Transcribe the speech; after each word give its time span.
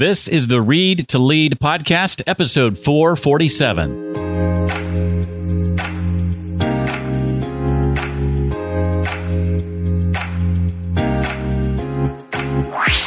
This 0.00 0.28
is 0.28 0.48
the 0.48 0.62
Read 0.62 1.08
to 1.08 1.18
Lead 1.18 1.58
podcast, 1.58 2.22
episode 2.26 2.78
447. 2.78 4.16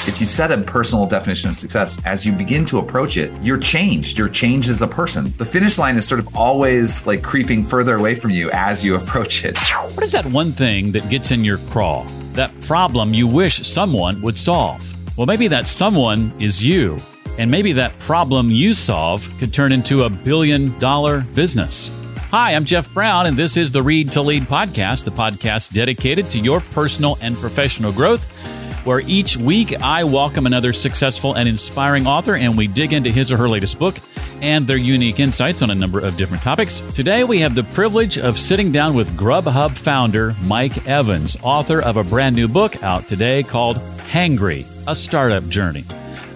If 0.05 0.21
you 0.21 0.27
set 0.27 0.51
a 0.51 0.61
personal 0.61 1.07
definition 1.07 1.49
of 1.49 1.55
success, 1.55 1.99
as 2.05 2.27
you 2.27 2.31
begin 2.31 2.63
to 2.65 2.77
approach 2.77 3.17
it, 3.17 3.31
you're 3.41 3.57
changed. 3.57 4.19
You're 4.19 4.29
changed 4.29 4.69
as 4.69 4.83
a 4.83 4.87
person. 4.87 5.33
The 5.39 5.45
finish 5.47 5.79
line 5.79 5.97
is 5.97 6.07
sort 6.07 6.19
of 6.19 6.37
always 6.37 7.07
like 7.07 7.23
creeping 7.23 7.63
further 7.63 7.95
away 7.95 8.13
from 8.13 8.29
you 8.29 8.51
as 8.51 8.85
you 8.85 8.93
approach 8.93 9.43
it. 9.45 9.57
What 9.95 10.03
is 10.03 10.11
that 10.11 10.27
one 10.27 10.51
thing 10.51 10.91
that 10.91 11.09
gets 11.09 11.31
in 11.31 11.43
your 11.43 11.57
craw? 11.71 12.05
That 12.33 12.51
problem 12.61 13.15
you 13.15 13.27
wish 13.27 13.67
someone 13.67 14.21
would 14.21 14.37
solve? 14.37 14.92
Well, 15.15 15.27
maybe 15.27 15.47
that 15.49 15.67
someone 15.67 16.31
is 16.39 16.65
you. 16.65 16.97
And 17.37 17.49
maybe 17.49 17.73
that 17.73 17.97
problem 17.99 18.49
you 18.49 18.73
solve 18.73 19.27
could 19.39 19.53
turn 19.53 19.71
into 19.71 20.03
a 20.03 20.09
billion 20.09 20.77
dollar 20.79 21.21
business. 21.33 21.91
Hi, 22.31 22.55
I'm 22.55 22.65
Jeff 22.65 22.91
Brown, 22.93 23.27
and 23.27 23.37
this 23.37 23.57
is 23.57 23.71
the 23.71 23.81
Read 23.83 24.11
to 24.13 24.21
Lead 24.21 24.43
podcast, 24.43 25.05
the 25.05 25.11
podcast 25.11 25.71
dedicated 25.71 26.27
to 26.27 26.39
your 26.39 26.61
personal 26.61 27.17
and 27.21 27.35
professional 27.35 27.91
growth 27.91 28.25
where 28.85 29.01
each 29.01 29.37
week 29.37 29.81
I 29.81 30.03
welcome 30.03 30.45
another 30.45 30.73
successful 30.73 31.35
and 31.35 31.47
inspiring 31.47 32.05
author 32.05 32.35
and 32.35 32.57
we 32.57 32.67
dig 32.67 32.91
into 32.91 33.11
his 33.11 33.31
or 33.31 33.37
her 33.37 33.47
latest 33.47 33.79
book 33.79 33.97
and 34.41 34.67
their 34.67 34.77
unique 34.77 35.19
insights 35.19 35.61
on 35.61 35.69
a 35.69 35.75
number 35.75 35.99
of 35.99 36.17
different 36.17 36.43
topics. 36.43 36.81
Today 36.93 37.23
we 37.23 37.39
have 37.39 37.55
the 37.55 37.63
privilege 37.63 38.17
of 38.17 38.37
sitting 38.37 38.71
down 38.71 38.93
with 38.93 39.15
Grubhub 39.15 39.77
founder 39.77 40.35
Mike 40.43 40.85
Evans, 40.85 41.37
author 41.43 41.81
of 41.81 41.97
a 41.97 42.03
brand 42.03 42.35
new 42.35 42.47
book 42.47 42.83
out 42.83 43.07
today 43.07 43.41
called 43.43 43.77
Hangry, 44.09 44.65
a 44.87 44.95
startup 44.95 45.47
journey. 45.49 45.85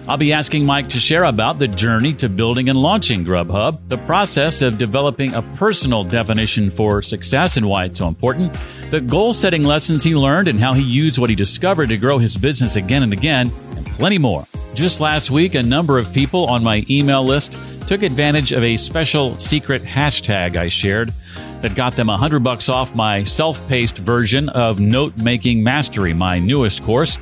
I'll 0.08 0.16
be 0.16 0.32
asking 0.32 0.64
Mike 0.64 0.88
to 0.90 0.98
share 0.98 1.24
about 1.24 1.58
the 1.58 1.68
journey 1.68 2.14
to 2.14 2.30
building 2.30 2.70
and 2.70 2.80
launching 2.80 3.26
Grubhub, 3.26 3.78
the 3.88 3.98
process 3.98 4.62
of 4.62 4.78
developing 4.78 5.34
a 5.34 5.42
personal 5.56 6.02
definition 6.02 6.70
for 6.70 7.02
success 7.02 7.58
and 7.58 7.66
why 7.68 7.84
it's 7.84 7.98
so 7.98 8.08
important, 8.08 8.56
the 8.90 9.02
goal 9.02 9.34
setting 9.34 9.64
lessons 9.64 10.02
he 10.02 10.14
learned 10.14 10.48
and 10.48 10.58
how 10.58 10.72
he 10.72 10.82
used 10.82 11.18
what 11.18 11.28
he 11.28 11.36
discovered 11.36 11.90
to 11.90 11.98
grow 11.98 12.16
his 12.16 12.38
business 12.38 12.76
again 12.76 13.02
and 13.02 13.12
again, 13.12 13.52
and 13.76 13.84
plenty 13.88 14.16
more. 14.16 14.46
Just 14.72 14.98
last 14.98 15.30
week, 15.30 15.54
a 15.54 15.62
number 15.62 15.98
of 15.98 16.10
people 16.14 16.46
on 16.46 16.64
my 16.64 16.86
email 16.88 17.22
list 17.22 17.58
took 17.86 18.02
advantage 18.02 18.52
of 18.52 18.62
a 18.62 18.78
special 18.78 19.38
secret 19.38 19.82
hashtag 19.82 20.56
I 20.56 20.68
shared 20.68 21.12
that 21.60 21.74
got 21.74 21.96
them 21.96 22.06
100 22.06 22.40
bucks 22.40 22.70
off 22.70 22.94
my 22.94 23.24
self-paced 23.24 23.98
version 23.98 24.48
of 24.50 24.80
Note 24.80 25.18
Making 25.18 25.62
Mastery, 25.62 26.14
my 26.14 26.38
newest 26.38 26.82
course 26.82 27.18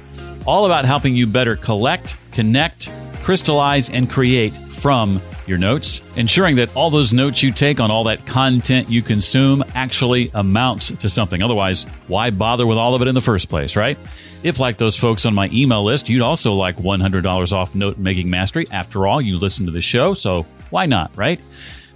all 0.47 0.67
about 0.67 0.85
helping 0.85 1.17
you 1.17 1.27
better 1.27 1.57
collect, 1.57 2.17
connect, 2.33 2.91
crystallize, 3.23 3.91
and 3.91 4.09
create 4.09 4.53
from 4.53 5.21
your 5.47 5.59
notes, 5.59 6.03
ensuring 6.17 6.57
that 6.57 6.75
all 6.77 6.91
those 6.91 7.13
notes 7.13 7.43
you 7.43 7.53
take 7.53 7.81
on 7.81 7.91
all 7.91 8.05
that 8.05 8.27
content 8.27 8.91
you 8.91 9.03
consume 9.03 9.65
actually 9.75 10.31
amounts 10.35 10.91
to 10.91 11.09
something. 11.09 11.43
Otherwise, 11.43 11.85
why 12.09 12.31
bother 12.31 12.67
with 12.67 12.79
all 12.79 12.95
of 12.95 13.03
it 13.03 13.09
in 13.09 13.15
the 13.15 13.21
first 13.21 13.49
place, 13.49 13.77
right? 13.77 13.99
If, 14.43 14.61
like 14.61 14.79
those 14.79 14.97
folks 14.97 15.27
on 15.27 15.35
my 15.35 15.49
email 15.53 15.85
list, 15.85 16.09
you'd 16.09 16.23
also 16.23 16.53
like 16.53 16.77
$100 16.77 17.53
off 17.53 17.75
note 17.75 17.99
making 17.99 18.31
mastery. 18.31 18.67
After 18.71 19.07
all, 19.07 19.21
you 19.21 19.39
listen 19.39 19.67
to 19.67 19.73
the 19.73 19.83
show, 19.83 20.15
so 20.15 20.45
why 20.71 20.87
not, 20.87 21.17
right? 21.17 21.41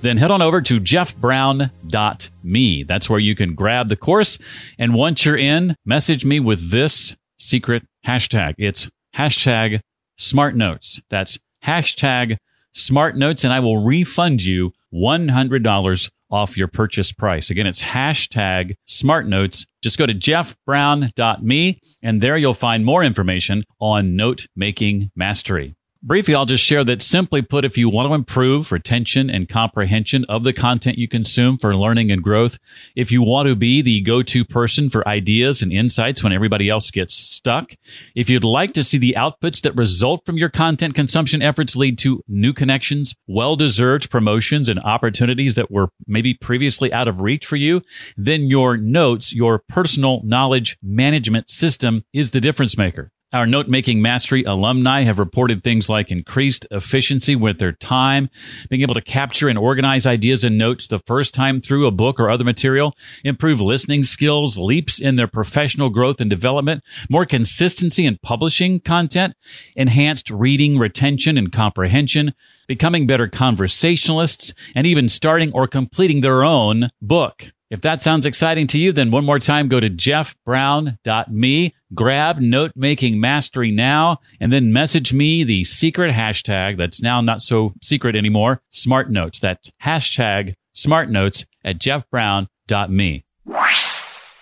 Then 0.01 0.17
head 0.17 0.31
on 0.31 0.43
over 0.43 0.61
to 0.63 0.81
jeffbrown.me. 0.81 2.83
That's 2.85 3.11
where 3.11 3.21
you 3.21 3.35
can 3.35 3.55
grab 3.55 3.89
the 3.89 3.97
course. 3.97 4.39
And 4.79 4.95
once 4.95 5.25
you're 5.25 5.37
in, 5.37 5.77
message 5.85 6.25
me 6.25 6.41
with 6.41 6.71
this 6.71 7.17
secret 7.41 7.83
hashtag. 8.07 8.55
It's 8.59 8.89
hashtag 9.17 9.81
smart 10.17 10.55
notes. 10.55 11.01
That's 11.11 11.39
hashtag 11.65 12.37
smart 12.73 13.17
notes, 13.17 13.43
and 13.43 13.53
I 13.53 13.61
will 13.61 13.83
refund 13.83 14.43
you 14.45 14.73
$100 14.95 16.11
off 16.31 16.57
your 16.57 16.69
purchase 16.69 17.13
price. 17.13 17.51
Again, 17.51 17.67
it's 17.67 17.83
hashtag 17.83 18.75
smart 18.85 19.27
notes. 19.27 19.67
Just 19.83 19.99
go 19.99 20.07
to 20.07 20.15
jeffbrown.me, 20.15 21.81
and 22.03 22.21
there 22.21 22.37
you'll 22.37 22.55
find 22.55 22.85
more 22.85 23.03
information 23.03 23.65
on 23.81 24.15
note 24.15 24.47
making 24.55 25.11
mastery. 25.17 25.75
Briefly, 26.03 26.35
I'll 26.35 26.47
just 26.47 26.65
share 26.65 26.83
that 26.85 27.03
simply 27.03 27.43
put, 27.43 27.67
if 27.67 27.77
you 27.77 27.91
want 27.91 28.09
to 28.09 28.15
improve 28.15 28.73
retention 28.73 29.29
and 29.29 29.47
comprehension 29.47 30.25
of 30.31 30.45
the 30.45 30.55
content 30.55 30.97
you 30.97 31.07
consume 31.07 31.59
for 31.59 31.77
learning 31.77 32.11
and 32.11 32.23
growth, 32.23 32.59
if 32.97 33.13
you 33.13 33.23
want 33.23 33.49
to 33.49 33.55
be 33.55 33.83
the 33.83 34.01
go-to 34.01 34.43
person 34.43 34.89
for 34.89 35.07
ideas 35.07 35.61
and 35.61 35.71
insights 35.71 36.25
when 36.25 36.33
everybody 36.33 36.71
else 36.71 36.91
gets 36.91 37.13
stuck, 37.13 37.75
if 38.15 38.31
you'd 38.31 38.45
like 38.45 38.73
to 38.73 38.83
see 38.83 38.97
the 38.97 39.15
outputs 39.19 39.61
that 39.61 39.77
result 39.77 40.25
from 40.25 40.39
your 40.39 40.49
content 40.49 40.95
consumption 40.95 41.43
efforts 41.43 41.77
lead 41.77 41.99
to 41.99 42.25
new 42.27 42.55
connections, 42.55 43.15
well-deserved 43.27 44.11
promotions 44.11 44.71
and 44.71 44.81
opportunities 44.81 45.55
that 45.57 45.71
were 45.71 45.91
maybe 46.07 46.33
previously 46.33 46.91
out 46.95 47.09
of 47.09 47.21
reach 47.21 47.45
for 47.45 47.57
you, 47.57 47.83
then 48.17 48.45
your 48.45 48.79
notes, 48.79 49.35
your 49.35 49.63
personal 49.69 50.23
knowledge 50.25 50.79
management 50.83 51.51
system 51.51 52.03
is 52.15 52.31
the 52.31 52.41
difference 52.41 52.79
maker. 52.79 53.13
Our 53.33 53.47
note 53.47 53.69
making 53.69 54.03
mastery 54.03 54.43
alumni 54.43 55.03
have 55.03 55.21
reported 55.21 55.63
things 55.63 55.89
like 55.89 56.11
increased 56.11 56.67
efficiency 56.73 57.37
with 57.37 57.61
their 57.61 57.71
time, 57.71 58.29
being 58.69 58.83
able 58.83 58.95
to 58.95 59.01
capture 59.01 59.49
and 59.49 59.57
organize 59.57 60.05
ideas 60.05 60.43
and 60.43 60.59
notes 60.59 60.89
the 60.89 60.99
first 60.99 61.33
time 61.33 61.61
through 61.61 61.87
a 61.87 61.93
book 61.93 62.19
or 62.19 62.29
other 62.29 62.43
material, 62.43 62.97
improve 63.23 63.61
listening 63.61 64.03
skills, 64.03 64.59
leaps 64.59 65.01
in 65.01 65.15
their 65.15 65.29
professional 65.29 65.91
growth 65.91 66.21
and 66.21 66.29
development, 66.29 66.83
more 67.09 67.25
consistency 67.25 68.05
in 68.05 68.19
publishing 68.21 68.81
content, 68.81 69.37
enhanced 69.77 70.29
reading 70.31 70.77
retention 70.77 71.39
and 71.39 71.53
comprehension, 71.53 72.35
becoming 72.67 73.07
better 73.07 73.29
conversationalists, 73.29 74.53
and 74.75 74.89
even 74.89 75.09
starting 75.09 75.53
or 75.53 75.69
completing 75.69 76.21
their 76.21 76.43
own 76.43 76.91
book. 77.01 77.53
If 77.71 77.83
that 77.83 78.03
sounds 78.03 78.27
exciting 78.27 78.67
to 78.69 78.79
you, 78.81 78.91
then 78.91 79.13
one 79.13 79.25
more 79.25 79.39
time, 79.39 79.69
go 79.69 79.79
to 79.79 79.89
jeffbrown.me, 79.89 81.75
grab 81.95 82.39
note 82.41 82.73
making 82.75 83.21
mastery 83.21 83.71
now, 83.71 84.19
and 84.41 84.53
then 84.53 84.73
message 84.73 85.13
me 85.13 85.45
the 85.45 85.63
secret 85.63 86.13
hashtag 86.13 86.79
that's 86.79 87.01
now 87.01 87.21
not 87.21 87.43
so 87.43 87.75
secret 87.81 88.17
anymore, 88.17 88.61
smart 88.71 89.09
notes. 89.09 89.39
That's 89.39 89.71
hashtag 89.85 90.55
smart 90.73 91.11
notes 91.11 91.47
at 91.65 91.79
jeffbrown.me. 91.79 93.25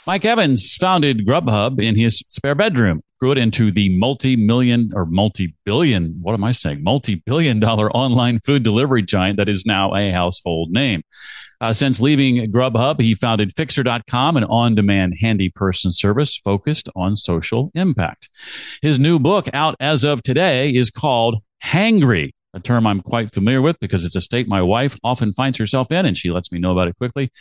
Mike 0.07 0.25
Evans 0.25 0.75
founded 0.77 1.27
Grubhub 1.27 1.83
in 1.83 1.97
his 1.97 2.23
spare 2.29 2.55
bedroom, 2.55 3.03
grew 3.21 3.33
it 3.33 3.39
into 3.39 3.73
the 3.73 3.89
multi-million 3.99 4.91
or 4.95 5.05
multi-billion, 5.05 6.19
what 6.21 6.35
am 6.35 6.45
I 6.45 6.53
saying? 6.53 6.83
Multi-billion 6.83 7.59
dollar 7.61 7.91
online 7.93 8.41
food 8.41 8.63
delivery 8.63 9.03
giant 9.03 9.39
that 9.39 9.49
is 9.49 9.67
now 9.67 9.95
a 9.95 10.13
household 10.13 10.71
name. 10.71 11.03
Uh, 11.61 11.73
since 11.73 12.01
leaving 12.01 12.53
Grubhub, 12.53 13.01
he 13.01 13.17
founded 13.17 13.53
Fixer.com, 13.57 14.37
an 14.37 14.45
on 14.45 14.77
demand 14.77 15.15
handy 15.21 15.51
person 15.51 15.91
service 15.91 16.37
focused 16.37 16.89
on 16.95 17.17
social 17.17 17.73
impact. 17.75 18.31
His 18.81 19.01
new 19.01 19.19
book, 19.19 19.49
out 19.53 19.75
as 19.81 20.05
of 20.05 20.23
today, 20.23 20.71
is 20.71 20.91
called 20.91 21.43
Hangry, 21.65 22.31
a 22.55 22.61
term 22.61 22.87
I'm 22.87 23.01
quite 23.01 23.35
familiar 23.35 23.61
with 23.61 23.81
because 23.81 24.05
it's 24.05 24.15
a 24.15 24.21
state 24.21 24.47
my 24.47 24.63
wife 24.63 24.97
often 25.03 25.33
finds 25.33 25.59
herself 25.59 25.91
in, 25.91 26.07
and 26.07 26.17
she 26.17 26.31
lets 26.31 26.53
me 26.53 26.61
know 26.61 26.71
about 26.71 26.87
it 26.87 26.97
quickly. 26.97 27.33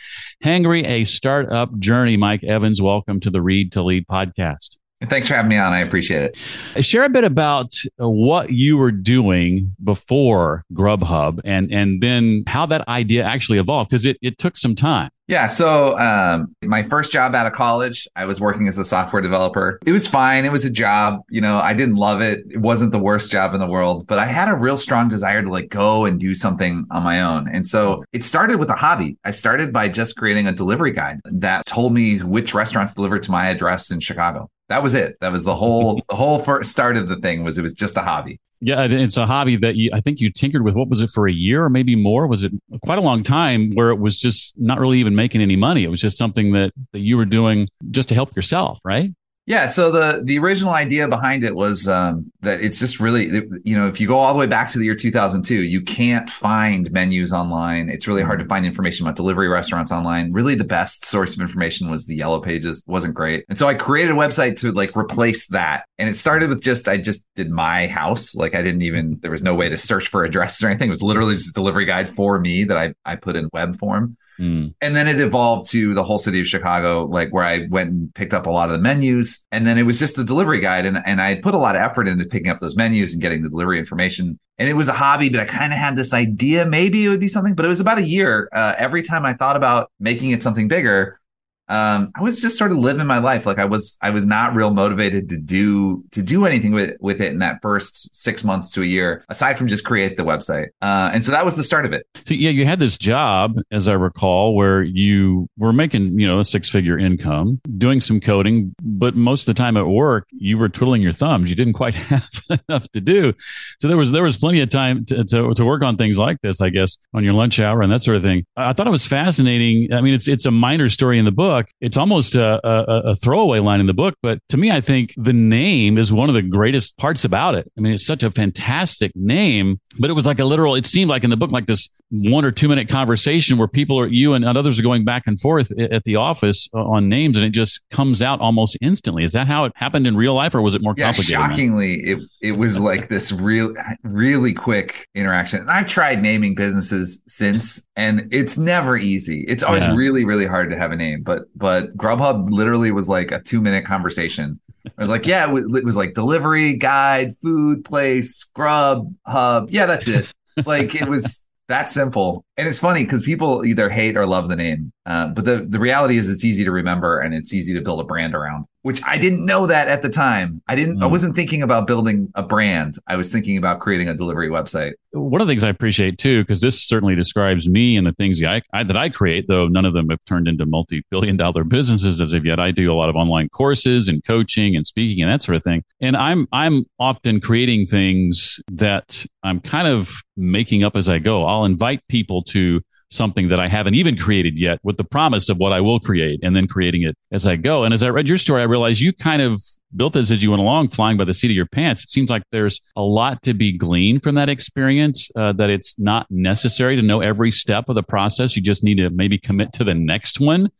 Hangry, 0.44 0.84
a 0.84 1.04
startup 1.04 1.78
journey. 1.78 2.16
Mike 2.16 2.42
Evans, 2.42 2.82
welcome 2.82 3.20
to 3.20 3.30
the 3.30 3.40
Read 3.40 3.70
to 3.72 3.84
Lead 3.84 4.08
podcast. 4.08 4.78
Thanks 5.04 5.28
for 5.28 5.34
having 5.34 5.48
me 5.48 5.56
on. 5.56 5.72
I 5.72 5.78
appreciate 5.78 6.22
it. 6.22 6.84
Share 6.84 7.04
a 7.04 7.08
bit 7.08 7.22
about 7.22 7.72
what 7.98 8.50
you 8.50 8.76
were 8.76 8.90
doing 8.90 9.74
before 9.84 10.64
Grubhub 10.72 11.40
and, 11.44 11.72
and 11.72 12.02
then 12.02 12.42
how 12.48 12.66
that 12.66 12.86
idea 12.88 13.22
actually 13.22 13.58
evolved 13.58 13.90
because 13.90 14.06
it, 14.06 14.18
it 14.22 14.38
took 14.38 14.56
some 14.56 14.74
time. 14.74 15.10
Yeah. 15.28 15.46
So, 15.46 15.96
um, 15.98 16.54
my 16.62 16.82
first 16.82 17.12
job 17.12 17.34
out 17.34 17.46
of 17.46 17.52
college, 17.52 18.08
I 18.16 18.24
was 18.24 18.40
working 18.40 18.66
as 18.66 18.78
a 18.78 18.84
software 18.84 19.20
developer. 19.20 19.78
It 19.84 19.92
was 19.92 20.06
fine. 20.06 20.46
It 20.46 20.52
was 20.52 20.64
a 20.64 20.70
job. 20.70 21.20
You 21.28 21.42
know, 21.42 21.58
I 21.58 21.74
didn't 21.74 21.96
love 21.96 22.22
it. 22.22 22.44
It 22.48 22.62
wasn't 22.62 22.92
the 22.92 22.98
worst 22.98 23.30
job 23.30 23.52
in 23.52 23.60
the 23.60 23.66
world, 23.66 24.06
but 24.06 24.18
I 24.18 24.24
had 24.24 24.48
a 24.48 24.54
real 24.54 24.78
strong 24.78 25.08
desire 25.08 25.42
to 25.42 25.50
like 25.50 25.68
go 25.68 26.06
and 26.06 26.18
do 26.18 26.34
something 26.34 26.86
on 26.90 27.02
my 27.04 27.20
own. 27.20 27.46
And 27.46 27.66
so 27.66 28.04
it 28.12 28.24
started 28.24 28.56
with 28.56 28.70
a 28.70 28.74
hobby. 28.74 29.18
I 29.22 29.32
started 29.32 29.70
by 29.70 29.90
just 29.90 30.16
creating 30.16 30.46
a 30.46 30.52
delivery 30.52 30.92
guide 30.92 31.20
that 31.26 31.66
told 31.66 31.92
me 31.92 32.20
which 32.20 32.54
restaurants 32.54 32.94
delivered 32.94 33.22
to 33.24 33.30
my 33.30 33.48
address 33.48 33.90
in 33.90 34.00
Chicago. 34.00 34.48
That 34.68 34.82
was 34.82 34.94
it. 34.94 35.16
That 35.20 35.32
was 35.32 35.44
the 35.44 35.54
whole 35.54 36.02
the 36.08 36.16
whole 36.16 36.38
first 36.38 36.70
start 36.70 36.96
of 36.96 37.08
the 37.08 37.16
thing 37.16 37.44
was 37.44 37.58
it 37.58 37.62
was 37.62 37.74
just 37.74 37.96
a 37.96 38.02
hobby. 38.02 38.40
Yeah, 38.60 38.88
it's 38.90 39.16
a 39.16 39.24
hobby 39.24 39.56
that 39.56 39.76
you, 39.76 39.90
I 39.92 40.00
think 40.00 40.20
you 40.20 40.32
tinkered 40.32 40.64
with. 40.64 40.74
What 40.74 40.88
was 40.88 41.00
it 41.00 41.10
for 41.10 41.28
a 41.28 41.32
year 41.32 41.62
or 41.62 41.70
maybe 41.70 41.94
more? 41.94 42.26
Was 42.26 42.42
it 42.42 42.52
quite 42.82 42.98
a 42.98 43.02
long 43.02 43.22
time 43.22 43.72
where 43.74 43.90
it 43.90 44.00
was 44.00 44.18
just 44.18 44.54
not 44.56 44.80
really 44.80 44.98
even 44.98 45.14
making 45.14 45.42
any 45.42 45.54
money? 45.54 45.84
It 45.84 45.90
was 45.90 46.00
just 46.00 46.18
something 46.18 46.52
that, 46.54 46.72
that 46.92 46.98
you 46.98 47.16
were 47.16 47.24
doing 47.24 47.68
just 47.92 48.08
to 48.08 48.16
help 48.16 48.34
yourself, 48.34 48.80
right? 48.84 49.10
Yeah, 49.48 49.64
so 49.64 49.90
the 49.90 50.20
the 50.22 50.38
original 50.38 50.74
idea 50.74 51.08
behind 51.08 51.42
it 51.42 51.56
was 51.56 51.88
um, 51.88 52.30
that 52.42 52.60
it's 52.60 52.78
just 52.78 53.00
really, 53.00 53.28
you 53.64 53.74
know, 53.74 53.86
if 53.86 53.98
you 53.98 54.06
go 54.06 54.18
all 54.18 54.34
the 54.34 54.38
way 54.38 54.46
back 54.46 54.68
to 54.72 54.78
the 54.78 54.84
year 54.84 54.94
2002, 54.94 55.62
you 55.62 55.80
can't 55.80 56.28
find 56.28 56.92
menus 56.92 57.32
online. 57.32 57.88
It's 57.88 58.06
really 58.06 58.22
hard 58.22 58.40
to 58.40 58.44
find 58.44 58.66
information 58.66 59.06
about 59.06 59.16
delivery 59.16 59.48
restaurants 59.48 59.90
online. 59.90 60.32
Really, 60.32 60.54
the 60.54 60.64
best 60.64 61.06
source 61.06 61.34
of 61.34 61.40
information 61.40 61.90
was 61.90 62.04
the 62.04 62.14
Yellow 62.14 62.42
Pages. 62.42 62.84
It 62.86 62.90
wasn't 62.90 63.14
great, 63.14 63.46
and 63.48 63.58
so 63.58 63.66
I 63.66 63.74
created 63.74 64.10
a 64.10 64.18
website 64.18 64.58
to 64.58 64.72
like 64.72 64.94
replace 64.94 65.46
that. 65.46 65.86
And 65.96 66.10
it 66.10 66.16
started 66.18 66.50
with 66.50 66.62
just 66.62 66.86
I 66.86 66.98
just 66.98 67.24
did 67.34 67.50
my 67.50 67.86
house, 67.86 68.34
like 68.34 68.54
I 68.54 68.60
didn't 68.60 68.82
even 68.82 69.18
there 69.22 69.30
was 69.30 69.42
no 69.42 69.54
way 69.54 69.70
to 69.70 69.78
search 69.78 70.08
for 70.08 70.24
addresses 70.24 70.62
or 70.62 70.68
anything. 70.68 70.88
It 70.88 70.90
was 70.90 71.00
literally 71.00 71.32
just 71.32 71.48
a 71.48 71.54
delivery 71.54 71.86
guide 71.86 72.10
for 72.10 72.38
me 72.38 72.64
that 72.64 72.76
I 72.76 72.92
I 73.06 73.16
put 73.16 73.34
in 73.34 73.48
web 73.54 73.78
form. 73.78 74.18
Mm. 74.38 74.74
And 74.80 74.94
then 74.94 75.08
it 75.08 75.20
evolved 75.20 75.70
to 75.70 75.94
the 75.94 76.04
whole 76.04 76.18
city 76.18 76.40
of 76.40 76.46
Chicago, 76.46 77.06
like 77.06 77.30
where 77.32 77.44
I 77.44 77.66
went 77.70 77.90
and 77.90 78.14
picked 78.14 78.34
up 78.34 78.46
a 78.46 78.50
lot 78.50 78.68
of 78.68 78.72
the 78.72 78.78
menus. 78.78 79.44
And 79.52 79.66
then 79.66 79.78
it 79.78 79.82
was 79.82 79.98
just 79.98 80.16
the 80.16 80.24
delivery 80.24 80.60
guide. 80.60 80.86
And, 80.86 80.98
and 81.06 81.20
I 81.20 81.36
put 81.36 81.54
a 81.54 81.58
lot 81.58 81.76
of 81.76 81.82
effort 81.82 82.08
into 82.08 82.24
picking 82.24 82.48
up 82.48 82.58
those 82.58 82.76
menus 82.76 83.12
and 83.12 83.22
getting 83.22 83.42
the 83.42 83.48
delivery 83.48 83.78
information. 83.78 84.38
And 84.58 84.68
it 84.68 84.74
was 84.74 84.88
a 84.88 84.92
hobby, 84.92 85.28
but 85.28 85.40
I 85.40 85.44
kind 85.44 85.72
of 85.72 85.78
had 85.78 85.96
this 85.96 86.12
idea 86.12 86.66
maybe 86.66 87.04
it 87.04 87.08
would 87.08 87.20
be 87.20 87.28
something, 87.28 87.54
but 87.54 87.64
it 87.64 87.68
was 87.68 87.80
about 87.80 87.98
a 87.98 88.02
year. 88.02 88.48
Uh, 88.52 88.74
every 88.76 89.02
time 89.02 89.24
I 89.24 89.32
thought 89.32 89.56
about 89.56 89.90
making 90.00 90.30
it 90.30 90.42
something 90.42 90.68
bigger, 90.68 91.20
um, 91.68 92.10
I 92.14 92.22
was 92.22 92.40
just 92.40 92.56
sort 92.56 92.72
of 92.72 92.78
living 92.78 93.06
my 93.06 93.18
life. 93.18 93.46
Like 93.46 93.58
I 93.58 93.64
was, 93.64 93.98
I 94.02 94.10
was 94.10 94.24
not 94.24 94.54
real 94.54 94.70
motivated 94.70 95.28
to 95.30 95.38
do, 95.38 96.04
to 96.12 96.22
do 96.22 96.46
anything 96.46 96.72
with, 96.72 96.96
with 97.00 97.20
it 97.20 97.32
in 97.32 97.38
that 97.38 97.60
first 97.60 98.14
six 98.14 98.42
months 98.44 98.70
to 98.70 98.82
a 98.82 98.86
year, 98.86 99.24
aside 99.28 99.58
from 99.58 99.68
just 99.68 99.84
create 99.84 100.16
the 100.16 100.22
website. 100.22 100.68
Uh, 100.80 101.10
and 101.12 101.22
so 101.22 101.32
that 101.32 101.44
was 101.44 101.56
the 101.56 101.62
start 101.62 101.84
of 101.84 101.92
it. 101.92 102.06
So, 102.26 102.34
yeah, 102.34 102.50
you 102.50 102.64
had 102.64 102.78
this 102.78 102.96
job, 102.96 103.56
as 103.70 103.88
I 103.88 103.94
recall, 103.94 104.54
where 104.54 104.82
you 104.82 105.48
were 105.58 105.72
making, 105.72 106.18
you 106.18 106.26
know, 106.26 106.40
a 106.40 106.44
six 106.44 106.68
figure 106.68 106.98
income, 106.98 107.60
doing 107.76 108.00
some 108.00 108.20
coding, 108.20 108.74
but 108.82 109.14
most 109.14 109.42
of 109.48 109.54
the 109.54 109.58
time 109.58 109.76
at 109.76 109.86
work, 109.86 110.26
you 110.32 110.56
were 110.56 110.68
twiddling 110.68 111.02
your 111.02 111.12
thumbs. 111.12 111.50
You 111.50 111.56
didn't 111.56 111.74
quite 111.74 111.94
have 111.94 112.28
enough 112.68 112.88
to 112.92 113.00
do. 113.00 113.34
So 113.80 113.88
there 113.88 113.96
was, 113.96 114.12
there 114.12 114.22
was 114.22 114.36
plenty 114.36 114.60
of 114.60 114.70
time 114.70 115.04
to, 115.06 115.24
to, 115.24 115.54
to 115.54 115.64
work 115.64 115.82
on 115.82 115.96
things 115.96 116.18
like 116.18 116.40
this, 116.40 116.60
I 116.60 116.70
guess, 116.70 116.96
on 117.12 117.24
your 117.24 117.34
lunch 117.34 117.60
hour 117.60 117.82
and 117.82 117.92
that 117.92 118.02
sort 118.02 118.16
of 118.16 118.22
thing. 118.22 118.46
I 118.56 118.72
thought 118.72 118.86
it 118.86 118.90
was 118.90 119.06
fascinating. 119.06 119.92
I 119.92 120.00
mean, 120.00 120.14
it's, 120.14 120.28
it's 120.28 120.46
a 120.46 120.50
minor 120.50 120.88
story 120.88 121.18
in 121.18 121.24
the 121.24 121.30
book 121.30 121.57
It's 121.80 121.96
almost 121.96 122.34
a, 122.34 122.66
a, 122.66 123.10
a, 123.10 123.16
throwaway 123.16 123.58
line 123.58 123.80
in 123.80 123.86
the 123.86 123.94
book, 123.94 124.14
but 124.22 124.38
to 124.50 124.56
me, 124.56 124.70
I 124.70 124.80
think 124.80 125.14
the 125.16 125.32
name 125.32 125.98
is 125.98 126.12
one 126.12 126.28
of 126.28 126.34
the 126.34 126.42
greatest 126.42 126.96
parts 126.98 127.24
about 127.24 127.54
it. 127.54 127.70
I 127.76 127.80
mean, 127.80 127.92
it's 127.92 128.06
such 128.06 128.22
a 128.22 128.30
fantastic 128.30 129.12
name, 129.14 129.80
but 129.98 130.10
it 130.10 130.12
was 130.12 130.26
like 130.26 130.38
a 130.38 130.44
literal, 130.44 130.74
it 130.74 130.86
seemed 130.86 131.08
like 131.08 131.24
in 131.24 131.30
the 131.30 131.36
book, 131.36 131.50
like 131.50 131.66
this 131.66 131.88
one 132.10 132.44
or 132.44 132.52
two 132.52 132.68
minute 132.68 132.88
conversation 132.88 133.58
where 133.58 133.68
people 133.68 133.98
are, 133.98 134.06
you 134.06 134.34
and 134.34 134.44
others 134.44 134.78
are 134.78 134.82
going 134.82 135.04
back 135.04 135.24
and 135.26 135.38
forth 135.40 135.70
at 135.78 136.04
the 136.04 136.16
office 136.16 136.68
uh, 136.74 136.84
on 136.84 137.08
names 137.08 137.36
and 137.36 137.44
it 137.44 137.50
just 137.50 137.80
comes 137.90 138.22
out 138.22 138.40
almost 138.40 138.76
instantly. 138.80 139.24
Is 139.24 139.32
that 139.32 139.46
how 139.46 139.64
it 139.64 139.72
happened 139.76 140.06
in 140.06 140.16
real 140.16 140.34
life 140.34 140.54
or 140.54 140.62
was 140.62 140.74
it 140.74 140.82
more 140.82 140.94
yeah, 140.96 141.06
complicated? 141.06 141.32
Shockingly, 141.32 141.94
it, 142.04 142.18
it 142.40 142.52
was 142.52 142.80
like 142.80 143.08
this 143.08 143.32
real, 143.32 143.74
really 144.02 144.52
quick 144.52 145.06
interaction. 145.14 145.60
And 145.60 145.70
I've 145.70 145.86
tried 145.86 146.22
naming 146.22 146.54
businesses 146.54 147.22
since 147.26 147.86
and 147.96 148.28
it's 148.32 148.56
never 148.56 148.96
easy. 148.96 149.44
It's 149.48 149.62
always 149.62 149.82
yeah. 149.82 149.94
really, 149.94 150.24
really 150.24 150.46
hard 150.46 150.70
to 150.70 150.78
have 150.78 150.92
a 150.92 150.96
name, 150.96 151.22
but 151.22 151.42
but 151.56 151.96
Grubhub 151.96 152.50
literally 152.50 152.90
was 152.90 153.08
like 153.08 153.32
a 153.32 153.40
two 153.40 153.60
minute 153.60 153.84
conversation. 153.84 154.60
I 154.86 155.00
was 155.00 155.10
like, 155.10 155.26
yeah, 155.26 155.52
it 155.54 155.84
was 155.84 155.96
like 155.96 156.14
delivery, 156.14 156.76
guide, 156.76 157.36
food, 157.42 157.84
place, 157.84 158.44
Grub, 158.44 159.12
Hub. 159.26 159.68
Yeah, 159.70 159.86
that's 159.86 160.08
it. 160.08 160.32
like 160.64 160.94
it 160.94 161.08
was 161.08 161.46
that 161.68 161.90
simple. 161.90 162.44
And 162.56 162.66
it's 162.66 162.78
funny 162.78 163.04
because 163.04 163.22
people 163.22 163.64
either 163.64 163.90
hate 163.90 164.16
or 164.16 164.26
love 164.26 164.48
the 164.48 164.56
name. 164.56 164.92
Uh, 165.08 165.26
but 165.28 165.46
the, 165.46 165.66
the 165.66 165.80
reality 165.80 166.18
is 166.18 166.30
it's 166.30 166.44
easy 166.44 166.64
to 166.64 166.70
remember 166.70 167.18
and 167.18 167.32
it's 167.34 167.54
easy 167.54 167.72
to 167.72 167.80
build 167.80 167.98
a 167.98 168.04
brand 168.04 168.34
around, 168.34 168.66
which 168.82 169.00
I 169.06 169.16
didn't 169.16 169.46
know 169.46 169.66
that 169.66 169.88
at 169.88 170.02
the 170.02 170.10
time. 170.10 170.60
I 170.68 170.76
didn't, 170.76 170.98
mm. 170.98 171.02
I 171.02 171.06
wasn't 171.06 171.34
thinking 171.34 171.62
about 171.62 171.86
building 171.86 172.30
a 172.34 172.42
brand. 172.42 172.96
I 173.06 173.16
was 173.16 173.32
thinking 173.32 173.56
about 173.56 173.80
creating 173.80 174.08
a 174.08 174.14
delivery 174.14 174.50
website. 174.50 174.92
One 175.12 175.40
of 175.40 175.46
the 175.46 175.50
things 175.50 175.64
I 175.64 175.70
appreciate 175.70 176.18
too, 176.18 176.42
because 176.42 176.60
this 176.60 176.86
certainly 176.86 177.14
describes 177.14 177.70
me 177.70 177.96
and 177.96 178.06
the 178.06 178.12
things 178.12 178.42
I, 178.42 178.60
I, 178.74 178.82
that 178.82 178.98
I 178.98 179.08
create, 179.08 179.46
though 179.48 179.66
none 179.66 179.86
of 179.86 179.94
them 179.94 180.10
have 180.10 180.22
turned 180.26 180.46
into 180.46 180.66
multi 180.66 181.02
billion 181.10 181.38
dollar 181.38 181.64
businesses 181.64 182.20
as 182.20 182.34
of 182.34 182.44
yet. 182.44 182.60
I 182.60 182.70
do 182.70 182.92
a 182.92 182.94
lot 182.94 183.08
of 183.08 183.16
online 183.16 183.48
courses 183.48 184.08
and 184.08 184.22
coaching 184.22 184.76
and 184.76 184.86
speaking 184.86 185.24
and 185.24 185.32
that 185.32 185.40
sort 185.40 185.56
of 185.56 185.64
thing. 185.64 185.84
And 186.02 186.18
I'm, 186.18 186.46
I'm 186.52 186.84
often 186.98 187.40
creating 187.40 187.86
things 187.86 188.60
that 188.70 189.24
I'm 189.42 189.60
kind 189.60 189.88
of 189.88 190.10
making 190.36 190.84
up 190.84 190.96
as 190.96 191.08
I 191.08 191.18
go. 191.18 191.46
I'll 191.46 191.64
invite 191.64 192.06
people 192.08 192.42
to 192.44 192.82
something 193.10 193.48
that 193.48 193.60
I 193.60 193.68
haven't 193.68 193.94
even 193.94 194.16
created 194.16 194.58
yet 194.58 194.80
with 194.82 194.96
the 194.96 195.04
promise 195.04 195.48
of 195.48 195.58
what 195.58 195.72
I 195.72 195.80
will 195.80 195.98
create 195.98 196.40
and 196.42 196.54
then 196.54 196.66
creating 196.66 197.02
it 197.02 197.16
as 197.32 197.46
I 197.46 197.56
go. 197.56 197.84
And 197.84 197.94
as 197.94 198.02
I 198.02 198.08
read 198.08 198.28
your 198.28 198.38
story, 198.38 198.60
I 198.60 198.66
realized 198.66 199.00
you 199.00 199.12
kind 199.12 199.40
of 199.40 199.62
built 199.96 200.12
this 200.12 200.30
as 200.30 200.42
you 200.42 200.50
went 200.50 200.60
along, 200.60 200.90
flying 200.90 201.16
by 201.16 201.24
the 201.24 201.32
seat 201.32 201.50
of 201.50 201.56
your 201.56 201.66
pants. 201.66 202.04
It 202.04 202.10
seems 202.10 202.28
like 202.28 202.42
there's 202.52 202.80
a 202.96 203.02
lot 203.02 203.42
to 203.42 203.54
be 203.54 203.76
gleaned 203.76 204.22
from 204.22 204.34
that 204.34 204.48
experience, 204.48 205.30
uh, 205.34 205.52
that 205.54 205.70
it's 205.70 205.98
not 205.98 206.26
necessary 206.30 206.96
to 206.96 207.02
know 207.02 207.20
every 207.20 207.50
step 207.50 207.88
of 207.88 207.94
the 207.94 208.02
process. 208.02 208.56
You 208.56 208.62
just 208.62 208.82
need 208.82 208.96
to 208.96 209.10
maybe 209.10 209.38
commit 209.38 209.72
to 209.74 209.84
the 209.84 209.94
next 209.94 210.40
one. 210.40 210.70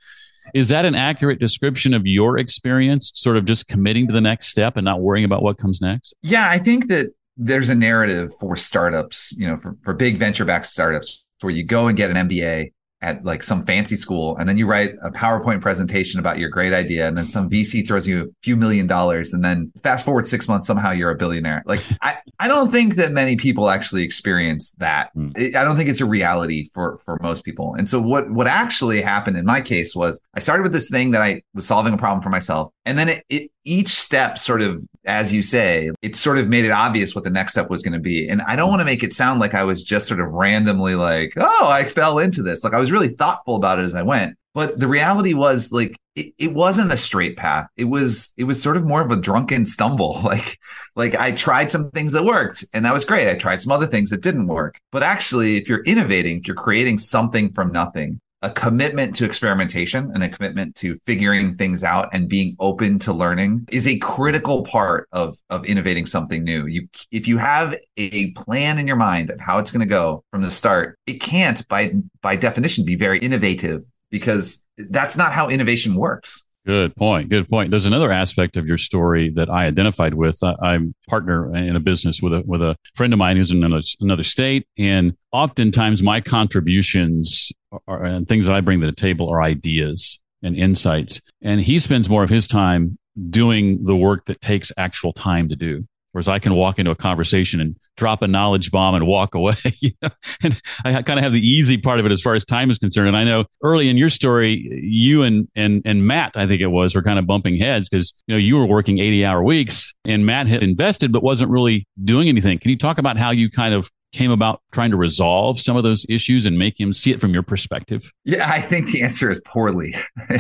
Is 0.55 0.69
that 0.69 0.85
an 0.85 0.95
accurate 0.95 1.41
description 1.41 1.93
of 1.93 2.07
your 2.07 2.39
experience, 2.39 3.11
sort 3.15 3.37
of 3.37 3.45
just 3.45 3.67
committing 3.67 4.07
to 4.07 4.13
the 4.13 4.21
next 4.21 4.49
step 4.49 4.77
and 4.77 4.85
not 4.85 5.01
worrying 5.01 5.25
about 5.25 5.43
what 5.43 5.59
comes 5.59 5.81
next? 5.81 6.15
Yeah, 6.23 6.49
I 6.49 6.59
think 6.59 6.89
that 6.89 7.13
there's 7.37 7.69
a 7.69 7.75
narrative 7.75 8.31
for 8.41 8.57
startups, 8.57 9.35
you 9.37 9.47
know, 9.47 9.57
for, 9.57 9.77
for 9.83 9.95
big 9.95 10.19
venture 10.19 10.45
backed 10.45 10.67
startups 10.67 11.25
where 11.41 11.53
you 11.53 11.65
go 11.65 11.89
and 11.89 11.97
get 11.97 12.11
an 12.11 12.29
MBA 12.29 12.73
at 13.01 13.25
like 13.25 13.43
some 13.43 13.65
fancy 13.65 13.95
school 13.95 14.37
and 14.39 14.49
then 14.49 14.59
you 14.59 14.67
write 14.67 14.95
a 15.03 15.11
PowerPoint 15.11 15.61
presentation 15.61 16.19
about 16.19 16.39
your 16.39 16.49
great 16.49 16.73
idea 16.73 17.07
and 17.07 17.17
then 17.17 17.29
some 17.29 17.49
VC 17.49 17.87
throws 17.87 18.09
you 18.09 18.23
a 18.23 18.27
few 18.43 18.57
million 18.57 18.89
dollars 18.89 19.33
and 19.33 19.45
then 19.45 19.71
fast 19.85 20.05
forward 20.05 20.27
6 20.27 20.49
months 20.49 20.67
somehow 20.67 20.91
you're 20.91 21.11
a 21.11 21.17
billionaire. 21.17 21.63
Like 21.65 21.81
I 22.03 22.19
I 22.41 22.49
don't 22.49 22.71
think 22.71 22.97
that 22.97 23.13
many 23.13 23.37
people 23.37 23.71
actually 23.71 24.03
experience 24.03 24.73
that. 24.79 25.15
Mm. 25.17 25.55
I 25.55 25.65
don't 25.65 25.77
think 25.77 25.89
it's 25.89 26.01
a 26.01 26.07
reality 26.07 26.69
for 26.75 26.99
for 27.05 27.19
most 27.23 27.45
people. 27.45 27.75
And 27.75 27.89
so 27.89 28.01
what 28.01 28.31
what 28.33 28.49
actually 28.49 29.01
happened 29.01 29.37
in 29.37 29.45
my 29.45 29.61
case 29.61 29.95
was 29.95 30.21
I 30.35 30.41
started 30.41 30.65
with 30.65 30.73
this 30.73 30.91
thing 30.91 31.13
that 31.13 31.23
I 31.23 31.43
was 31.55 31.67
solving 31.67 31.95
a 31.95 31.99
problem 31.99 32.21
for 32.21 32.31
myself 32.31 32.73
and 32.85 32.99
then 32.99 33.09
it, 33.09 33.25
it 33.29 33.51
each 33.69 33.89
step 33.89 34.39
sort 34.39 34.63
of 34.63 34.83
as 35.05 35.33
you 35.33 35.43
say 35.43 35.91
it 36.03 36.17
sort 36.17 36.39
of 36.39 36.49
made 36.49 36.65
it 36.65 36.71
obvious 36.71 37.15
what 37.15 37.25
the 37.25 37.31
next 37.31 37.53
step 37.53 37.71
was 37.71 37.83
going 37.83 37.93
to 37.93 37.99
be. 37.99 38.29
And 38.29 38.43
i 38.43 38.57
don't 38.57 38.71
want 38.71 38.81
to 38.81 38.85
make 38.85 39.03
it 39.03 39.13
sound 39.13 39.41
like 39.41 39.55
i 39.55 39.65
was 39.65 39.83
just 39.83 40.07
sort 40.09 40.21
of 40.21 40.29
randomly 40.31 40.95
like 40.95 41.35
oh 41.37 41.69
i 41.69 41.85
fell 41.85 42.19
into 42.19 42.43
this. 42.43 42.65
Like 42.65 42.75
i 42.75 42.79
was 42.79 42.91
really 42.91 43.09
thoughtful 43.09 43.57
about 43.57 43.79
it 43.79 43.83
as 43.83 43.95
i 43.95 44.03
went. 44.03 44.37
But 44.55 44.81
the 44.81 44.89
reality 44.89 45.35
was 45.35 45.71
like 45.71 45.97
it, 46.17 46.53
wasn't 46.53 46.93
a 46.93 46.97
straight 46.97 47.37
path. 47.37 47.69
It 47.77 47.85
was 47.85 48.33
it 48.37 48.45
was 48.45 48.61
sort 48.61 48.77
of 48.77 48.85
more 48.85 49.03
of 49.03 49.13
a 49.13 49.17
drunken 49.17 49.67
stumble. 49.67 50.21
Like 50.29 50.59
like 50.97 51.15
i 51.15 51.33
tried 51.33 51.71
some 51.71 51.91
things 51.91 52.13
that 52.13 52.25
worked 52.25 52.65
and 52.73 52.85
that 52.85 52.93
was 52.93 53.05
great. 53.05 53.29
I 53.29 53.35
tried 53.35 53.63
some 53.63 53.73
other 53.73 53.87
things 53.87 54.11
that 54.11 54.23
didn't 54.23 54.49
work. 54.49 54.79
But 54.91 55.03
actually 55.03 55.57
if 55.57 55.69
you're 55.69 55.85
innovating 55.85 56.39
if 56.39 56.49
you're 56.49 56.57
creating 56.57 56.99
something 56.99 57.53
from 57.53 57.73
nothing 57.73 58.21
a 58.43 58.51
commitment 58.51 59.17
to 59.17 59.25
experimentation 59.25 60.11
and 60.15 60.23
a 60.23 60.29
commitment 60.29 60.77
to 60.77 60.99
figuring 61.05 61.57
things 61.57 61.83
out 61.83 62.09
and 62.13 62.29
being 62.29 62.57
open 62.61 62.99
to 63.01 63.13
learning 63.13 63.67
is 63.71 63.87
a 63.87 63.99
critical 63.99 64.65
part 64.65 65.09
of 65.13 65.37
of 65.51 65.65
innovating 65.65 66.07
something 66.07 66.45
new. 66.45 66.67
You 66.67 66.89
if 67.11 67.27
you 67.27 67.39
have 67.39 67.77
a 67.97 68.31
plan 68.33 68.79
in 68.79 68.87
your 68.87 68.97
mind 68.97 69.31
of 69.31 69.41
how 69.41 69.59
it's 69.59 69.71
going 69.71 69.81
to 69.81 69.87
go 69.87 70.25
from 70.31 70.43
the 70.43 70.51
start, 70.51 70.99
it 71.07 71.21
can't 71.21 71.67
by 71.69 71.95
by 72.23 72.37
definition 72.37 72.85
be 72.85 72.97
very 72.97 73.19
innovative 73.19 73.83
because 74.11 74.65
that's 74.77 75.17
not 75.17 75.33
how 75.33 75.49
innovation 75.49 75.97
works. 75.97 76.45
Good 76.69 76.95
point. 76.97 77.31
Good 77.31 77.49
point. 77.49 77.71
There's 77.71 77.87
another 77.87 78.13
aspect 78.13 78.59
of 78.59 78.67
your 78.67 78.77
story 78.77 79.31
that 79.31 79.49
I 79.49 79.65
identified 79.65 80.13
with. 80.13 80.39
I, 80.45 80.75
am 80.75 80.95
partner 81.09 81.55
in 81.57 81.77
a 81.77 81.81
business 81.81 82.21
with 82.21 82.35
a 82.35 82.43
with 82.45 82.61
a 82.61 82.77
friend 82.95 83.13
of 83.15 83.19
mine 83.19 83.39
who's 83.39 83.51
in 83.51 83.65
another, 83.65 83.83
another 84.01 84.23
state, 84.23 84.67
and 84.77 85.17
oftentimes 85.33 86.03
my 86.03 86.21
contributions 86.21 87.51
are, 87.87 88.05
and 88.05 88.29
things 88.29 88.47
that 88.47 88.55
I 88.55 88.61
bring 88.61 88.81
to 88.81 88.87
the 88.87 88.93
table 88.93 89.29
are 89.29 89.43
ideas 89.43 90.19
and 90.43 90.57
insights, 90.57 91.21
and 91.43 91.61
he 91.61 91.79
spends 91.79 92.09
more 92.09 92.23
of 92.23 92.31
his 92.31 92.47
time 92.47 92.99
doing 93.31 93.85
the 93.85 93.97
work 93.97 94.27
that 94.27 94.41
takes 94.41 94.71
actual 94.77 95.13
time 95.13 95.49
to 95.49 95.57
do. 95.57 95.85
Whereas 96.13 96.29
I 96.29 96.39
can 96.39 96.55
walk 96.55 96.79
into 96.79 96.91
a 96.91 96.97
conversation 96.97 97.61
and 97.61 97.77
drop 97.97 98.23
a 98.23 98.29
knowledge 98.29 98.71
bomb 98.71 98.95
and 98.95 99.07
walk 99.07 99.35
away. 99.35 99.55
You 99.81 99.91
know? 100.03 100.09
And 100.43 100.61
I 100.85 101.03
kind 101.03 101.19
of 101.19 101.23
have 101.23 101.33
the 101.33 101.47
easy 101.47 101.77
part 101.77 102.01
of 102.01 102.07
it 102.07 102.13
as 102.13 102.21
far 102.23 102.35
as 102.35 102.45
time 102.45 102.71
is 102.71 102.79
concerned. 102.79 103.09
And 103.09 103.17
I 103.17 103.25
know 103.25 103.45
early 103.63 103.89
in 103.89 103.97
your 103.97 104.11
story, 104.11 104.69
you 104.83 105.23
and 105.23 105.49
and 105.55 105.83
and 105.85 106.07
Matt, 106.07 106.33
I 106.37 106.47
think 106.47 106.61
it 106.61 106.69
was, 106.69 106.95
were 106.95 107.03
kind 107.03 107.19
of 107.19 107.27
bumping 107.27 107.59
heads 107.59 107.89
because 107.89 108.13
you 108.27 108.35
know 108.35 108.39
you 108.39 108.57
were 108.57 108.67
working 108.67 108.99
eighty 108.99 109.25
hour 109.25 109.43
weeks, 109.45 109.95
and 110.07 110.25
Matt 110.25 110.47
had 110.47 110.63
invested 110.63 111.13
but 111.13 111.23
wasn't 111.23 111.51
really 111.51 111.87
doing 112.03 112.29
anything. 112.29 112.59
Can 112.59 112.71
you 112.71 112.79
talk 112.79 112.99
about 112.99 113.17
how 113.17 113.31
you 113.31 113.51
kind 113.51 113.75
of 113.75 113.91
came 114.13 114.31
about 114.31 114.63
trying 114.73 114.91
to 114.91 114.97
resolve 114.97 115.61
some 115.61 115.77
of 115.77 115.83
those 115.83 116.05
issues 116.09 116.47
and 116.47 116.59
make 116.59 116.79
him 116.79 116.93
see 116.93 117.11
it 117.11 117.21
from 117.21 117.33
your 117.33 117.43
perspective? 117.43 118.13
Yeah, 118.25 118.51
I 118.51 118.61
think 118.61 118.91
the 118.91 119.03
answer 119.03 119.31
is 119.31 119.41
poorly. 119.45 119.95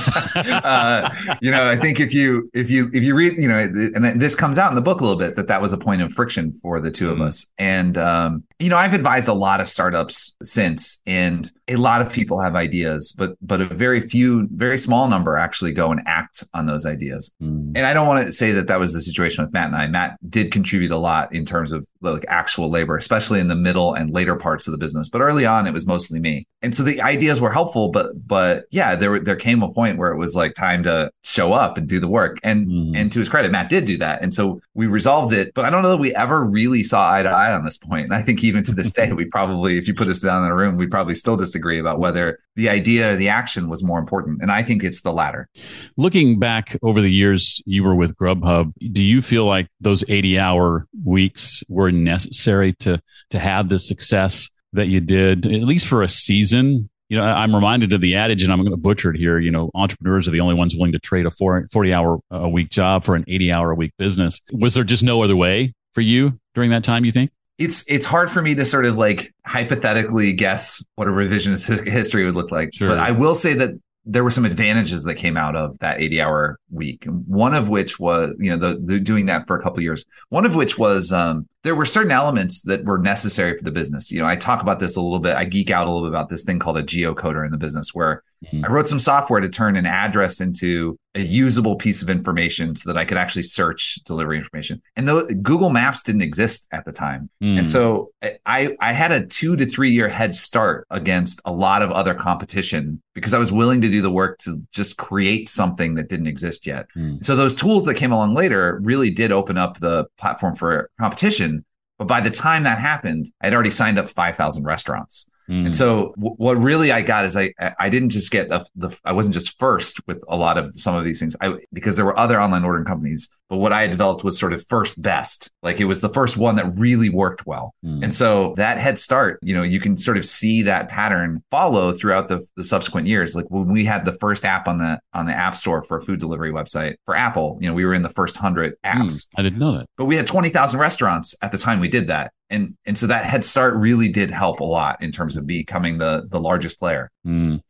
uh, 0.47 1.11
you 1.41 1.51
know, 1.51 1.69
I 1.69 1.77
think 1.77 2.01
if 2.01 2.13
you 2.13 2.51
if 2.55 2.71
you 2.71 2.91
if 2.93 3.03
you 3.03 3.15
read, 3.15 3.35
you 3.39 3.49
know, 3.49 3.59
and 3.59 4.21
this 4.21 4.35
comes 4.35 4.59
out 4.59 4.71
in 4.71 4.75
the 4.75 4.81
book 4.81 5.01
a 5.01 5.05
little 5.05 5.19
bit 5.19 5.37
that 5.37 5.49
that 5.49 5.63
was 5.63 5.73
a 5.73 5.79
point 5.79 6.03
of 6.03 6.13
friction 6.13 6.53
for 6.53 6.81
the 6.81 6.91
2 6.91 7.05
mm-hmm. 7.05 7.21
of 7.21 7.27
us. 7.27 7.47
And 7.59 7.97
um, 7.97 8.45
you 8.59 8.69
know, 8.69 8.77
I've 8.77 8.95
advised 8.95 9.29
a 9.29 9.33
lot 9.33 9.61
of 9.61 9.69
startups 9.69 10.37
since, 10.43 11.01
and 11.07 11.51
a 11.69 11.77
lot 11.77 12.03
of 12.03 12.13
people 12.13 12.41
have 12.41 12.57
ideas, 12.57 13.13
but 13.17 13.37
but 13.41 13.61
a 13.61 13.67
very 13.67 14.01
few, 14.01 14.49
very 14.53 14.79
small 14.79 15.09
number 15.09 15.37
actually 15.37 15.73
go 15.73 15.91
and 15.91 16.01
act 16.07 16.45
on 16.55 16.67
those 16.67 16.85
ideas. 16.85 17.33
Mm. 17.43 17.73
And 17.77 17.87
I 17.87 17.95
don't 17.95 18.07
want 18.07 18.27
to 18.27 18.33
say 18.33 18.53
that 18.53 18.67
that 18.67 18.79
was 18.79 18.93
the 18.93 19.01
situation 19.01 19.45
with 19.45 19.53
Matt 19.53 19.69
and 19.69 19.77
I. 19.77 19.87
Matt 19.87 20.19
did 20.29 20.53
contribute 20.53 20.91
a 20.91 20.97
lot 20.97 21.35
in 21.35 21.45
terms 21.45 21.73
of 21.73 21.87
like 22.01 22.25
actual 22.29 22.71
labor, 22.71 22.97
especially 22.97 23.41
in 23.41 23.49
the 23.49 23.55
middle 23.55 23.95
and 23.95 24.13
later 24.19 24.35
parts 24.35 24.67
of 24.67 24.73
the 24.73 24.79
business. 24.79 25.09
But 25.09 25.21
early 25.21 25.47
on, 25.47 25.69
it 25.69 25.73
was 25.73 25.87
mostly 25.87 26.19
me. 26.19 26.45
And 26.61 26.75
so 26.75 26.83
the 26.83 27.01
ideas 27.01 27.41
were 27.41 27.53
helpful, 27.53 27.89
but 27.91 28.07
but 28.27 28.65
yeah, 28.73 28.97
there 28.97 29.21
there 29.21 29.37
came 29.37 29.63
a 29.63 29.73
point 29.73 29.97
where 29.97 30.11
it 30.11 30.19
was 30.19 30.35
like 30.35 30.55
time 30.55 30.83
to 30.83 31.11
show 31.23 31.53
up 31.53 31.79
and 31.79 31.89
do 31.89 32.01
the 32.01 32.09
work. 32.09 32.39
And 32.43 32.67
mm. 32.67 32.97
and 32.97 33.13
to 33.13 33.21
his 33.21 33.29
credit, 33.29 33.53
Matt 33.53 33.69
did 33.69 33.85
do 33.85 33.97
that. 33.99 34.21
And 34.23 34.35
so 34.35 34.61
we 34.75 34.87
resolved 34.87 35.33
it. 35.33 35.55
But 35.55 35.65
I 35.65 35.71
don't 35.71 35.83
know 35.83 35.91
that 35.91 35.99
we 35.99 36.13
ever 36.17 36.45
really 36.45 36.83
saw 36.83 37.13
eye 37.15 37.23
to 37.23 37.29
eye 37.29 37.53
on 37.53 37.65
this 37.65 37.79
point. 37.79 38.07
And 38.07 38.15
I 38.15 38.23
think 38.23 38.43
even 38.43 38.65
to 38.65 38.75
this 38.75 38.91
day, 38.91 39.13
we 39.13 39.25
probably, 39.25 39.79
if 39.79 39.87
you 39.87 39.95
put 39.95 40.09
us 40.09 40.19
down 40.19 40.43
in 40.45 40.51
a 40.51 40.57
room, 40.57 40.77
we 40.77 40.89
probably 40.89 41.15
still 41.15 41.37
disagree 41.37 41.79
about 41.79 42.01
whether 42.01 42.41
the 42.59 42.69
idea 42.69 43.13
or 43.13 43.17
the 43.17 43.29
action 43.29 43.69
was 43.69 43.85
more 43.85 44.01
important. 44.01 44.43
And 44.43 44.51
I 44.51 44.65
think 44.65 44.83
it's 44.83 45.03
the 45.03 45.13
latter. 45.13 45.49
Looking 45.97 46.41
back 46.41 46.77
over 46.83 47.01
the 47.01 47.09
years 47.09 47.63
you 47.67 47.85
were 47.85 47.95
with 47.95 48.17
Grubhub, 48.17 48.73
do 48.93 49.01
you 49.01 49.23
feel 49.23 49.45
like 49.45 49.69
those 49.81 50.03
80 50.09 50.41
hour 50.41 50.87
weeks 51.05 51.63
were 51.69 51.93
necessary 51.93 52.75
to 52.81 53.01
to 53.31 53.39
have 53.39 53.69
the 53.69 53.79
success 53.79 54.51
that 54.73 54.89
you 54.89 55.01
did, 55.01 55.47
at 55.47 55.63
least 55.63 55.87
for 55.87 56.03
a 56.03 56.09
season? 56.09 56.91
You 57.09 57.17
know, 57.17 57.23
I'm 57.23 57.55
reminded 57.55 57.93
of 57.93 58.01
the 58.01 58.17
adage, 58.17 58.43
and 58.43 58.53
I'm 58.53 58.59
going 58.59 58.73
to 58.73 58.77
butcher 58.77 59.15
it 59.15 59.19
here. 59.19 59.39
You 59.39 59.53
know, 59.53 59.71
entrepreneurs 59.75 60.27
are 60.27 60.33
the 60.33 60.41
only 60.41 60.57
ones 60.57 60.75
willing 60.75 60.93
to 60.93 60.99
trade 60.99 61.27
a 61.27 61.31
40 61.31 61.95
hour 61.95 62.19
a 62.31 62.43
uh, 62.43 62.49
week 62.49 62.71
job 62.71 63.05
for 63.05 63.15
an 63.15 63.25
80 63.29 63.53
hour 63.53 63.71
a 63.71 63.75
week 63.77 63.93
business. 63.99 64.41
Was 64.53 64.75
there 64.75 64.85
just 64.85 65.05
no 65.05 65.23
other 65.23 65.37
way 65.37 65.75
for 65.95 66.01
you 66.01 66.39
during 66.55 66.71
that 66.71 66.83
time, 66.83 67.05
you 67.05 67.13
think? 67.13 67.31
It's 67.59 67.85
it's 67.89 68.07
hard 68.07 68.31
for 68.31 68.41
me 68.41 68.55
to 68.55 68.65
sort 68.65 68.87
of 68.87 68.97
like 68.97 69.35
hypothetically 69.45 70.33
guess 70.33 70.85
what 70.95 71.09
a 71.09 71.11
revisionist 71.11 71.87
history 71.89 72.25
would 72.25 72.37
look 72.37 72.51
like. 72.51 72.73
Sure. 72.73 72.89
But 72.89 72.99
I 72.99 73.11
will 73.11 73.35
say 73.35 73.55
that 73.55 73.71
there 74.09 74.25
were 74.25 74.31
some 74.31 74.47
advantages 74.47 75.05
that 75.05 75.17
came 75.17 75.37
out 75.37 75.55
of 75.55 75.79
that 75.81 76.01
80 76.01 76.21
hour 76.23 76.59
week. 76.71 77.05
One 77.05 77.55
of 77.55 77.69
which 77.69 78.01
was, 78.01 78.35
you 78.39 78.51
know, 78.51 78.57
the, 78.57 78.81
the 78.83 78.99
doing 78.99 79.27
that 79.27 79.47
for 79.47 79.59
a 79.59 79.63
couple 79.63 79.83
years. 79.83 80.07
One 80.31 80.47
of 80.47 80.55
which 80.55 80.79
was 80.79 81.13
um, 81.13 81.47
there 81.65 81.75
were 81.75 81.87
certain 81.87 82.13
elements 82.13 82.63
that 82.63 82.85
were 82.85 82.99
necessary 82.99 83.57
for 83.57 83.65
the 83.65 83.71
business. 83.71 84.13
You 84.13 84.21
know, 84.21 84.27
I 84.27 84.37
talk 84.37 84.63
about 84.63 84.79
this 84.79 84.97
a 84.97 85.01
little 85.01 85.19
bit. 85.19 85.37
I 85.37 85.45
geek 85.45 85.71
out 85.71 85.87
a 85.87 85.91
little 85.91 86.09
bit 86.09 86.15
about 86.15 86.29
this 86.29 86.45
thing 86.45 86.59
called 86.59 86.79
a 86.79 86.83
geocoder 86.83 87.45
in 87.45 87.51
the 87.51 87.59
business, 87.59 87.93
where 87.93 88.23
mm-hmm. 88.45 88.65
I 88.65 88.69
wrote 88.69 88.87
some 88.87 89.01
software 89.01 89.41
to 89.41 89.49
turn 89.49 89.77
an 89.77 89.85
address 89.85 90.41
into 90.41 90.97
a 91.17 91.21
usable 91.21 91.75
piece 91.75 92.01
of 92.01 92.09
information 92.09 92.77
so 92.77 92.89
that 92.93 92.99
I 92.99 93.05
could 93.05 93.19
actually 93.19 93.43
search 93.43 93.97
delivery 94.05 94.39
information. 94.39 94.81
And 94.95 95.09
though 95.09 95.27
Google 95.27 95.71
Maps 95.71 96.03
didn't 96.03 96.23
exist 96.23 96.69
at 96.71 96.85
the 96.85 96.93
time, 96.93 97.29
mm. 97.43 97.59
and 97.59 97.69
so 97.69 98.13
I 98.47 98.77
I 98.81 98.93
had 98.93 99.11
a 99.11 99.27
two 99.27 99.57
to 99.57 99.67
three 99.67 99.91
year 99.91 100.09
head 100.09 100.35
start 100.37 100.87
against 100.91 101.41
a 101.45 101.53
lot 101.53 101.83
of 101.83 101.91
other 101.91 102.15
competition 102.15 103.03
because 103.15 103.35
I 103.35 103.39
was 103.39 103.51
willing 103.51 103.81
to 103.81 103.91
do 103.91 104.01
the 104.01 104.11
work 104.11 104.39
to 104.39 104.63
just 104.73 104.97
create 104.97 105.49
something 105.49 105.95
that 105.95 106.09
didn't 106.09 106.29
exist 106.29 106.67
yet. 106.67 106.87
Mm. 106.97 107.25
So 107.25 107.35
those 107.35 107.55
tools 107.55 107.85
that 107.87 107.95
came 107.95 108.13
along 108.13 108.35
later 108.35 108.79
really 108.83 109.11
did 109.11 109.33
open 109.33 109.59
up 109.59 109.81
the 109.81 110.07
platform 110.19 110.55
for 110.55 110.91
competition. 111.01 111.58
But 111.99 112.07
by 112.07 112.21
the 112.21 112.31
time 112.31 112.63
that 112.63 112.79
happened, 112.79 113.31
I'd 113.41 113.53
already 113.53 113.71
signed 113.71 113.99
up 113.99 114.09
5,000 114.09 114.65
restaurants. 114.65 115.29
Mm. 115.49 115.67
And 115.67 115.77
so 115.77 116.13
w- 116.17 116.35
what 116.37 116.59
really 116.59 116.93
I 116.93 117.03
got 117.03 117.25
is 117.25 117.37
I 117.37 117.53
I 117.79 117.89
didn't 117.89 118.11
just 118.11 118.31
get 118.31 118.49
the, 118.49 118.67
the 118.77 118.97
I 119.05 119.13
wasn't 119.13 119.35
just 119.35 119.59
first 119.59 120.07
with 120.07 120.23
a 120.29 120.37
lot 120.37 120.59
of 120.59 120.79
some 120.79 120.95
of 120.95 121.05
these 121.05 121.19
things. 121.19 121.37
I 121.41 121.59
because 121.73 121.97
there 121.97 122.05
were 122.05 122.19
other 122.19 122.41
online 122.41 122.65
ordering 122.65 122.85
companies 122.85 123.29
but 123.49 123.57
what 123.57 123.73
I 123.73 123.83
had 123.83 123.91
developed 123.91 124.25
was 124.25 124.39
sort 124.39 124.53
of 124.53 124.67
first 124.67 125.01
best. 125.01 125.51
Like 125.63 125.81
it 125.81 125.87
was 125.87 126.03
the 126.03 126.11
first 126.11 126.37
one 126.37 126.57
that 126.57 126.79
really 126.79 127.09
worked 127.09 127.47
well. 127.47 127.75
Mm. 127.85 128.03
and 128.05 128.15
so 128.15 128.55
that 128.57 128.79
head 128.79 128.99
start 128.99 129.39
you 129.43 129.55
know 129.55 129.63
you 129.63 129.81
can 129.81 129.97
sort 129.97 130.19
of 130.19 130.25
see 130.25 130.63
that 130.63 130.89
pattern 130.89 131.43
follow 131.51 131.93
throughout 131.93 132.29
the, 132.29 132.47
the 132.57 132.65
subsequent 132.65 133.07
years. 133.07 133.35
Like 133.35 133.47
when 133.49 133.73
we 133.73 133.85
had 133.85 134.05
the 134.05 134.13
first 134.13 134.45
app 134.45 134.69
on 134.69 134.79
the 134.79 135.01
on 135.15 135.27
the 135.27 135.33
app 135.33 135.57
store 135.57 135.83
for 135.83 135.99
a 135.99 136.03
food 136.03 136.21
delivery 136.21 136.53
website 136.53 136.97
for 137.05 137.17
Apple 137.17 137.59
you 137.61 137.69
know 137.69 137.75
we 137.75 137.85
were 137.85 137.95
in 137.95 138.03
the 138.03 138.11
first 138.11 138.37
100 138.37 138.75
apps. 138.85 138.99
Mm, 138.99 139.27
I 139.37 139.43
didn't 139.43 139.59
know 139.59 139.73
that. 139.73 139.87
But 139.97 140.05
we 140.05 140.17
had 140.17 140.27
20,000 140.27 140.79
restaurants 140.79 141.35
at 141.41 141.53
the 141.53 141.59
time 141.59 141.81
we 141.81 141.89
did 141.89 142.09
that 142.09 142.33
and 142.51 142.77
and 142.87 142.99
so 142.99 143.07
that 143.07 143.25
head 143.25 143.45
start 143.45 143.75
really 143.75 144.09
did 144.09 144.31
help 144.31 144.61
a 144.61 144.65
lot 144.65 145.03
in 145.03 145.13
terms 145.13 145.37
of 145.37 145.47
becoming 145.47 145.99
the 145.99 146.27
the 146.31 146.41
largest 146.41 146.79
player. 146.79 147.11
Mm. 147.27 147.61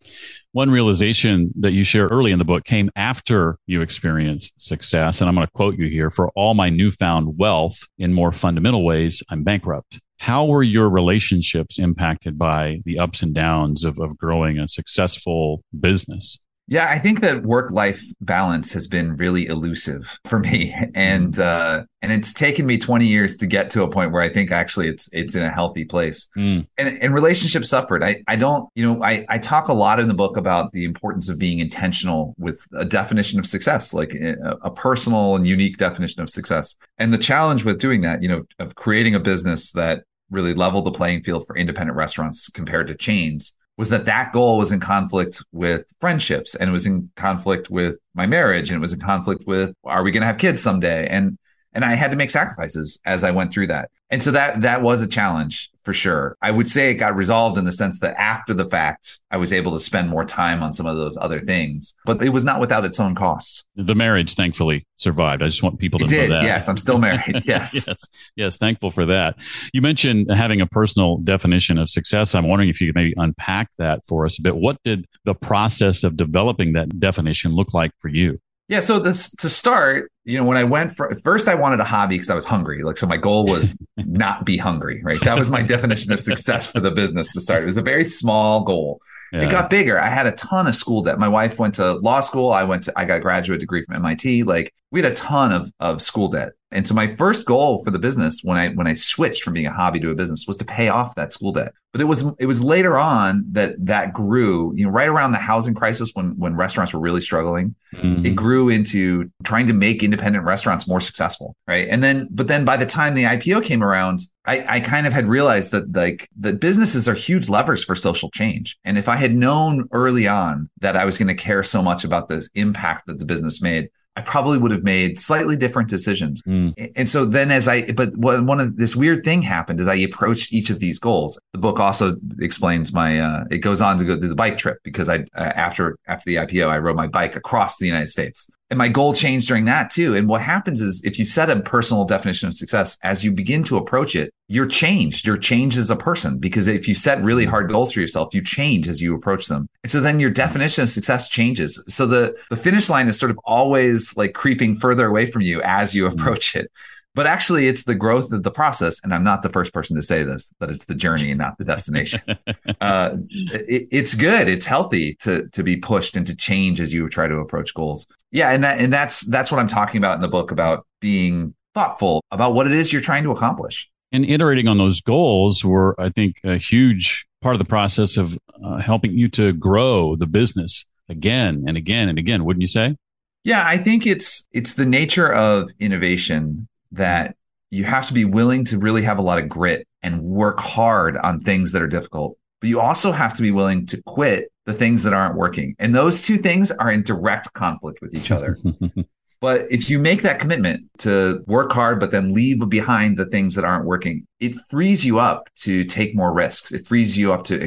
One 0.52 0.70
realization 0.70 1.52
that 1.60 1.72
you 1.72 1.84
share 1.84 2.06
early 2.06 2.32
in 2.32 2.38
the 2.38 2.44
book 2.44 2.64
came 2.64 2.90
after 2.96 3.58
you 3.66 3.80
experienced 3.80 4.52
success, 4.58 5.20
and 5.20 5.28
I'm 5.28 5.34
going 5.34 5.46
to 5.46 5.52
quote 5.52 5.78
you 5.78 5.88
here: 5.88 6.10
"For 6.10 6.30
all 6.30 6.54
my 6.54 6.70
newfound 6.70 7.38
wealth, 7.38 7.78
in 7.98 8.12
more 8.12 8.32
fundamental 8.32 8.84
ways, 8.84 9.22
I'm 9.30 9.42
bankrupt." 9.42 10.00
How 10.20 10.46
were 10.46 10.64
your 10.64 10.88
relationships 10.88 11.78
impacted 11.78 12.38
by 12.38 12.80
the 12.84 12.98
ups 12.98 13.22
and 13.22 13.32
downs 13.32 13.84
of, 13.84 14.00
of 14.00 14.18
growing 14.18 14.58
a 14.58 14.66
successful 14.66 15.62
business? 15.78 16.38
Yeah, 16.70 16.86
I 16.88 16.98
think 16.98 17.20
that 17.20 17.44
work 17.44 17.70
life 17.70 18.04
balance 18.20 18.74
has 18.74 18.86
been 18.86 19.16
really 19.16 19.46
elusive 19.46 20.18
for 20.26 20.38
me, 20.38 20.74
and 20.94 21.34
mm. 21.34 21.42
uh, 21.42 21.84
and 22.02 22.12
it's 22.12 22.32
taken 22.32 22.66
me 22.66 22.76
20 22.78 23.06
years 23.06 23.36
to 23.38 23.46
get 23.46 23.70
to 23.70 23.82
a 23.82 23.90
point 23.90 24.12
where 24.12 24.22
I 24.22 24.28
think 24.28 24.52
actually 24.52 24.88
it's 24.88 25.12
it's 25.12 25.34
in 25.34 25.42
a 25.42 25.50
healthy 25.50 25.86
place. 25.86 26.28
Mm. 26.36 26.66
And, 26.76 27.02
and 27.02 27.14
relationships 27.14 27.70
suffered. 27.70 28.04
I 28.04 28.22
I 28.28 28.36
don't 28.36 28.68
you 28.74 28.86
know 28.86 29.02
I 29.02 29.24
I 29.30 29.38
talk 29.38 29.68
a 29.68 29.72
lot 29.72 29.98
in 29.98 30.08
the 30.08 30.14
book 30.14 30.36
about 30.36 30.72
the 30.72 30.84
importance 30.84 31.30
of 31.30 31.38
being 31.38 31.58
intentional 31.58 32.34
with 32.38 32.64
a 32.76 32.84
definition 32.84 33.38
of 33.38 33.46
success, 33.46 33.94
like 33.94 34.14
a, 34.14 34.36
a 34.62 34.70
personal 34.70 35.36
and 35.36 35.46
unique 35.46 35.78
definition 35.78 36.22
of 36.22 36.28
success. 36.28 36.76
And 36.98 37.12
the 37.12 37.18
challenge 37.18 37.64
with 37.64 37.80
doing 37.80 38.02
that, 38.02 38.22
you 38.22 38.28
know, 38.28 38.44
of 38.58 38.74
creating 38.74 39.14
a 39.14 39.20
business 39.20 39.72
that 39.72 40.04
really 40.30 40.52
leveled 40.52 40.84
the 40.84 40.92
playing 40.92 41.22
field 41.22 41.46
for 41.46 41.56
independent 41.56 41.96
restaurants 41.96 42.50
compared 42.50 42.86
to 42.88 42.94
chains 42.94 43.54
was 43.78 43.88
that 43.90 44.04
that 44.06 44.32
goal 44.32 44.58
was 44.58 44.72
in 44.72 44.80
conflict 44.80 45.42
with 45.52 45.84
friendships 46.00 46.54
and 46.56 46.68
it 46.68 46.72
was 46.72 46.84
in 46.84 47.10
conflict 47.16 47.70
with 47.70 47.96
my 48.12 48.26
marriage 48.26 48.70
and 48.70 48.76
it 48.76 48.80
was 48.80 48.92
in 48.92 49.00
conflict 49.00 49.44
with 49.46 49.72
are 49.84 50.02
we 50.02 50.10
going 50.10 50.20
to 50.20 50.26
have 50.26 50.36
kids 50.36 50.60
someday? 50.60 51.06
And 51.06 51.38
and 51.72 51.84
I 51.84 51.94
had 51.94 52.10
to 52.10 52.16
make 52.16 52.30
sacrifices 52.30 53.00
as 53.04 53.24
I 53.24 53.30
went 53.30 53.52
through 53.52 53.68
that. 53.68 53.90
And 54.10 54.22
so 54.22 54.30
that 54.30 54.62
that 54.62 54.80
was 54.82 55.02
a 55.02 55.06
challenge 55.06 55.70
for 55.84 55.92
sure. 55.92 56.36
I 56.42 56.50
would 56.50 56.68
say 56.68 56.90
it 56.90 56.94
got 56.94 57.14
resolved 57.14 57.58
in 57.58 57.64
the 57.64 57.72
sense 57.72 58.00
that 58.00 58.14
after 58.18 58.54
the 58.54 58.64
fact, 58.64 59.20
I 59.30 59.36
was 59.36 59.52
able 59.52 59.72
to 59.72 59.80
spend 59.80 60.08
more 60.08 60.24
time 60.24 60.62
on 60.62 60.72
some 60.74 60.86
of 60.86 60.96
those 60.96 61.16
other 61.16 61.40
things, 61.40 61.94
but 62.04 62.22
it 62.22 62.30
was 62.30 62.44
not 62.44 62.60
without 62.60 62.84
its 62.84 62.98
own 63.00 63.14
costs. 63.14 63.64
The 63.76 63.94
marriage 63.94 64.34
thankfully 64.34 64.86
survived. 64.96 65.42
I 65.42 65.46
just 65.46 65.62
want 65.62 65.78
people 65.78 65.98
to 66.00 66.04
it 66.06 66.10
know 66.10 66.16
did. 66.18 66.30
that. 66.30 66.42
Yes, 66.42 66.68
I'm 66.68 66.76
still 66.76 66.98
married. 66.98 67.42
Yes. 67.48 67.86
yes. 67.86 68.04
Yes, 68.36 68.56
thankful 68.58 68.90
for 68.90 69.06
that. 69.06 69.36
You 69.72 69.80
mentioned 69.80 70.30
having 70.30 70.60
a 70.60 70.66
personal 70.66 71.18
definition 71.18 71.78
of 71.78 71.88
success. 71.88 72.34
I'm 72.34 72.46
wondering 72.46 72.68
if 72.68 72.80
you 72.80 72.88
could 72.88 72.96
maybe 72.96 73.14
unpack 73.16 73.70
that 73.78 74.00
for 74.06 74.26
us 74.26 74.38
a 74.38 74.42
bit. 74.42 74.56
What 74.56 74.82
did 74.82 75.06
the 75.24 75.34
process 75.34 76.04
of 76.04 76.16
developing 76.16 76.74
that 76.74 77.00
definition 77.00 77.52
look 77.52 77.72
like 77.72 77.92
for 78.00 78.08
you? 78.08 78.40
Yeah, 78.68 78.80
so 78.80 78.98
this 78.98 79.30
to 79.36 79.48
start, 79.48 80.12
you 80.24 80.36
know, 80.36 80.44
when 80.44 80.58
I 80.58 80.64
went 80.64 80.94
for 80.94 81.14
first, 81.24 81.48
I 81.48 81.54
wanted 81.54 81.80
a 81.80 81.84
hobby 81.84 82.16
because 82.16 82.28
I 82.28 82.34
was 82.34 82.44
hungry. 82.44 82.82
Like, 82.82 82.98
so 82.98 83.06
my 83.06 83.16
goal 83.16 83.46
was 83.46 83.78
not 83.96 84.44
be 84.44 84.58
hungry, 84.58 85.02
right? 85.02 85.18
That 85.24 85.38
was 85.38 85.48
my 85.48 85.62
definition 85.62 86.12
of 86.12 86.20
success 86.20 86.70
for 86.70 86.80
the 86.80 86.90
business 86.90 87.32
to 87.32 87.40
start. 87.40 87.62
It 87.62 87.66
was 87.66 87.78
a 87.78 87.82
very 87.82 88.04
small 88.04 88.64
goal. 88.64 89.00
Yeah. 89.32 89.44
It 89.44 89.50
got 89.50 89.70
bigger. 89.70 89.98
I 89.98 90.08
had 90.08 90.26
a 90.26 90.32
ton 90.32 90.66
of 90.66 90.74
school 90.74 91.02
debt. 91.02 91.18
My 91.18 91.28
wife 91.28 91.58
went 91.58 91.74
to 91.76 91.94
law 91.94 92.20
school. 92.20 92.50
I 92.50 92.64
went 92.64 92.84
to, 92.84 92.92
I 92.94 93.06
got 93.06 93.16
a 93.16 93.20
graduate 93.20 93.60
degree 93.60 93.82
from 93.84 93.96
MIT. 93.96 94.42
Like, 94.42 94.74
we 94.90 95.02
had 95.02 95.12
a 95.12 95.14
ton 95.14 95.52
of 95.52 95.72
of 95.80 96.02
school 96.02 96.28
debt. 96.28 96.52
And 96.70 96.86
so 96.86 96.94
my 96.94 97.14
first 97.14 97.46
goal 97.46 97.82
for 97.82 97.90
the 97.90 97.98
business 97.98 98.40
when 98.42 98.58
I 98.58 98.68
when 98.70 98.86
I 98.86 98.94
switched 98.94 99.42
from 99.42 99.54
being 99.54 99.66
a 99.66 99.72
hobby 99.72 100.00
to 100.00 100.10
a 100.10 100.14
business 100.14 100.44
was 100.46 100.58
to 100.58 100.64
pay 100.64 100.88
off 100.88 101.14
that 101.14 101.32
school 101.32 101.52
debt. 101.52 101.72
But 101.92 102.02
it 102.02 102.04
was 102.04 102.34
it 102.38 102.44
was 102.44 102.62
later 102.62 102.98
on 102.98 103.44
that 103.52 103.74
that 103.86 104.12
grew, 104.12 104.74
you 104.76 104.84
know, 104.84 104.90
right 104.90 105.08
around 105.08 105.32
the 105.32 105.38
housing 105.38 105.74
crisis 105.74 106.10
when 106.12 106.36
when 106.36 106.56
restaurants 106.56 106.92
were 106.92 107.00
really 107.00 107.22
struggling. 107.22 107.74
Mm-hmm. 107.94 108.26
It 108.26 108.36
grew 108.36 108.68
into 108.68 109.30
trying 109.44 109.66
to 109.68 109.72
make 109.72 110.02
independent 110.02 110.44
restaurants 110.44 110.86
more 110.86 111.00
successful, 111.00 111.56
right? 111.66 111.88
And 111.88 112.04
then 112.04 112.28
but 112.30 112.48
then 112.48 112.66
by 112.66 112.76
the 112.76 112.86
time 112.86 113.14
the 113.14 113.24
IPO 113.24 113.64
came 113.64 113.82
around, 113.82 114.20
I, 114.44 114.64
I 114.68 114.80
kind 114.80 115.06
of 115.06 115.14
had 115.14 115.26
realized 115.26 115.72
that 115.72 115.94
like 115.96 116.28
that 116.40 116.60
businesses 116.60 117.08
are 117.08 117.14
huge 117.14 117.48
levers 117.48 117.82
for 117.82 117.94
social 117.94 118.30
change. 118.30 118.76
And 118.84 118.98
if 118.98 119.08
I 119.08 119.16
had 119.16 119.34
known 119.34 119.88
early 119.92 120.28
on 120.28 120.68
that 120.80 120.96
I 120.96 121.06
was 121.06 121.16
going 121.16 121.28
to 121.28 121.34
care 121.34 121.62
so 121.62 121.82
much 121.82 122.04
about 122.04 122.28
this 122.28 122.50
impact 122.54 123.06
that 123.06 123.18
the 123.18 123.24
business 123.24 123.62
made, 123.62 123.88
I 124.16 124.20
probably 124.22 124.58
would 124.58 124.72
have 124.72 124.82
made 124.82 125.20
slightly 125.20 125.56
different 125.56 125.88
decisions. 125.88 126.42
Mm. 126.42 126.92
And 126.96 127.08
so 127.08 127.24
then 127.24 127.52
as 127.52 127.68
I, 127.68 127.92
but 127.92 128.16
one 128.16 128.58
of 128.58 128.76
this 128.76 128.96
weird 128.96 129.22
thing 129.24 129.42
happened 129.42 129.78
as 129.78 129.86
I 129.86 129.94
approached 129.94 130.52
each 130.52 130.70
of 130.70 130.80
these 130.80 130.98
goals. 130.98 131.40
The 131.52 131.60
book 131.60 131.78
also 131.78 132.16
explains 132.40 132.92
my, 132.92 133.20
uh, 133.20 133.44
it 133.50 133.58
goes 133.58 133.80
on 133.80 133.96
to 133.98 134.04
go 134.04 134.18
do 134.18 134.26
the 134.26 134.34
bike 134.34 134.58
trip 134.58 134.78
because 134.82 135.08
I, 135.08 135.20
uh, 135.36 135.52
after, 135.54 135.96
after 136.08 136.24
the 136.26 136.36
IPO, 136.36 136.68
I 136.68 136.78
rode 136.78 136.96
my 136.96 137.06
bike 137.06 137.36
across 137.36 137.78
the 137.78 137.86
United 137.86 138.08
States. 138.08 138.50
And 138.70 138.78
my 138.78 138.88
goal 138.88 139.14
changed 139.14 139.48
during 139.48 139.64
that 139.64 139.90
too. 139.90 140.14
And 140.14 140.28
what 140.28 140.42
happens 140.42 140.80
is 140.80 141.02
if 141.04 141.18
you 141.18 141.24
set 141.24 141.48
a 141.48 141.60
personal 141.60 142.04
definition 142.04 142.48
of 142.48 142.54
success, 142.54 142.98
as 143.02 143.24
you 143.24 143.32
begin 143.32 143.64
to 143.64 143.78
approach 143.78 144.14
it, 144.14 144.32
you're 144.48 144.66
changed. 144.66 145.26
You're 145.26 145.38
changed 145.38 145.78
as 145.78 145.90
a 145.90 145.96
person 145.96 146.38
because 146.38 146.66
if 146.66 146.86
you 146.86 146.94
set 146.94 147.22
really 147.22 147.46
hard 147.46 147.68
goals 147.70 147.92
for 147.92 148.00
yourself, 148.00 148.34
you 148.34 148.42
change 148.42 148.86
as 148.86 149.00
you 149.00 149.14
approach 149.14 149.46
them. 149.46 149.68
And 149.84 149.90
so 149.90 150.00
then 150.00 150.20
your 150.20 150.30
definition 150.30 150.82
of 150.82 150.90
success 150.90 151.28
changes. 151.28 151.82
So 151.88 152.06
the, 152.06 152.36
the 152.50 152.56
finish 152.56 152.90
line 152.90 153.08
is 153.08 153.18
sort 153.18 153.30
of 153.30 153.38
always 153.44 154.16
like 154.16 154.34
creeping 154.34 154.74
further 154.74 155.06
away 155.06 155.26
from 155.26 155.42
you 155.42 155.62
as 155.62 155.94
you 155.94 156.04
mm-hmm. 156.04 156.18
approach 156.18 156.54
it. 156.54 156.70
But 157.18 157.26
actually, 157.26 157.66
it's 157.66 157.82
the 157.82 157.96
growth 157.96 158.30
of 158.30 158.44
the 158.44 158.50
process. 158.52 159.00
And 159.02 159.12
I'm 159.12 159.24
not 159.24 159.42
the 159.42 159.48
first 159.48 159.72
person 159.72 159.96
to 159.96 160.02
say 160.02 160.22
this, 160.22 160.52
that 160.60 160.70
it's 160.70 160.84
the 160.84 160.94
journey 160.94 161.32
and 161.32 161.38
not 161.38 161.58
the 161.58 161.64
destination. 161.64 162.20
uh, 162.80 163.16
it, 163.50 163.88
it's 163.90 164.14
good. 164.14 164.46
It's 164.46 164.66
healthy 164.66 165.16
to, 165.22 165.48
to 165.48 165.64
be 165.64 165.78
pushed 165.78 166.16
and 166.16 166.24
to 166.28 166.36
change 166.36 166.78
as 166.78 166.94
you 166.94 167.08
try 167.08 167.26
to 167.26 167.38
approach 167.38 167.74
goals. 167.74 168.06
Yeah. 168.30 168.52
And 168.52 168.62
that, 168.62 168.78
and 168.78 168.92
that's, 168.92 169.26
that's 169.26 169.50
what 169.50 169.58
I'm 169.58 169.66
talking 169.66 169.98
about 169.98 170.14
in 170.14 170.20
the 170.20 170.28
book 170.28 170.52
about 170.52 170.86
being 171.00 171.56
thoughtful 171.74 172.22
about 172.30 172.54
what 172.54 172.68
it 172.68 172.72
is 172.72 172.92
you're 172.92 173.02
trying 173.02 173.24
to 173.24 173.32
accomplish. 173.32 173.90
And 174.12 174.24
iterating 174.24 174.68
on 174.68 174.78
those 174.78 175.00
goals 175.00 175.64
were, 175.64 176.00
I 176.00 176.10
think, 176.10 176.36
a 176.44 176.56
huge 176.56 177.26
part 177.42 177.56
of 177.56 177.58
the 177.58 177.64
process 177.64 178.16
of 178.16 178.38
uh, 178.64 178.76
helping 178.76 179.18
you 179.18 179.26
to 179.30 179.52
grow 179.54 180.14
the 180.14 180.28
business 180.28 180.84
again 181.08 181.64
and 181.66 181.76
again 181.76 182.08
and 182.08 182.16
again, 182.16 182.44
wouldn't 182.44 182.60
you 182.60 182.68
say? 182.68 182.94
Yeah, 183.42 183.64
I 183.66 183.76
think 183.76 184.06
it's 184.06 184.46
it's 184.52 184.74
the 184.74 184.86
nature 184.86 185.32
of 185.32 185.70
innovation 185.80 186.68
that 186.92 187.36
you 187.70 187.84
have 187.84 188.06
to 188.08 188.14
be 188.14 188.24
willing 188.24 188.64
to 188.66 188.78
really 188.78 189.02
have 189.02 189.18
a 189.18 189.22
lot 189.22 189.38
of 189.38 189.48
grit 189.48 189.86
and 190.02 190.22
work 190.22 190.60
hard 190.60 191.16
on 191.18 191.40
things 191.40 191.72
that 191.72 191.82
are 191.82 191.88
difficult. 191.88 192.38
But 192.60 192.68
you 192.68 192.80
also 192.80 193.12
have 193.12 193.36
to 193.36 193.42
be 193.42 193.50
willing 193.50 193.86
to 193.86 194.02
quit 194.04 194.50
the 194.64 194.72
things 194.72 195.02
that 195.04 195.12
aren't 195.12 195.36
working. 195.36 195.74
And 195.78 195.94
those 195.94 196.22
two 196.22 196.38
things 196.38 196.70
are 196.72 196.90
in 196.90 197.02
direct 197.02 197.52
conflict 197.52 198.00
with 198.00 198.14
each 198.14 198.30
other. 198.30 198.56
but 199.40 199.62
if 199.70 199.88
you 199.88 199.98
make 199.98 200.22
that 200.22 200.40
commitment 200.40 200.82
to 200.98 201.42
work 201.46 201.72
hard, 201.72 202.00
but 202.00 202.10
then 202.10 202.32
leave 202.32 202.68
behind 202.68 203.16
the 203.16 203.26
things 203.26 203.54
that 203.54 203.64
aren't 203.64 203.84
working, 203.84 204.26
it 204.40 204.54
frees 204.68 205.04
you 205.04 205.18
up 205.18 205.48
to 205.56 205.84
take 205.84 206.16
more 206.16 206.32
risks. 206.32 206.72
It 206.72 206.86
frees 206.86 207.16
you 207.16 207.32
up 207.32 207.44
to 207.44 207.58
mm. 207.58 207.62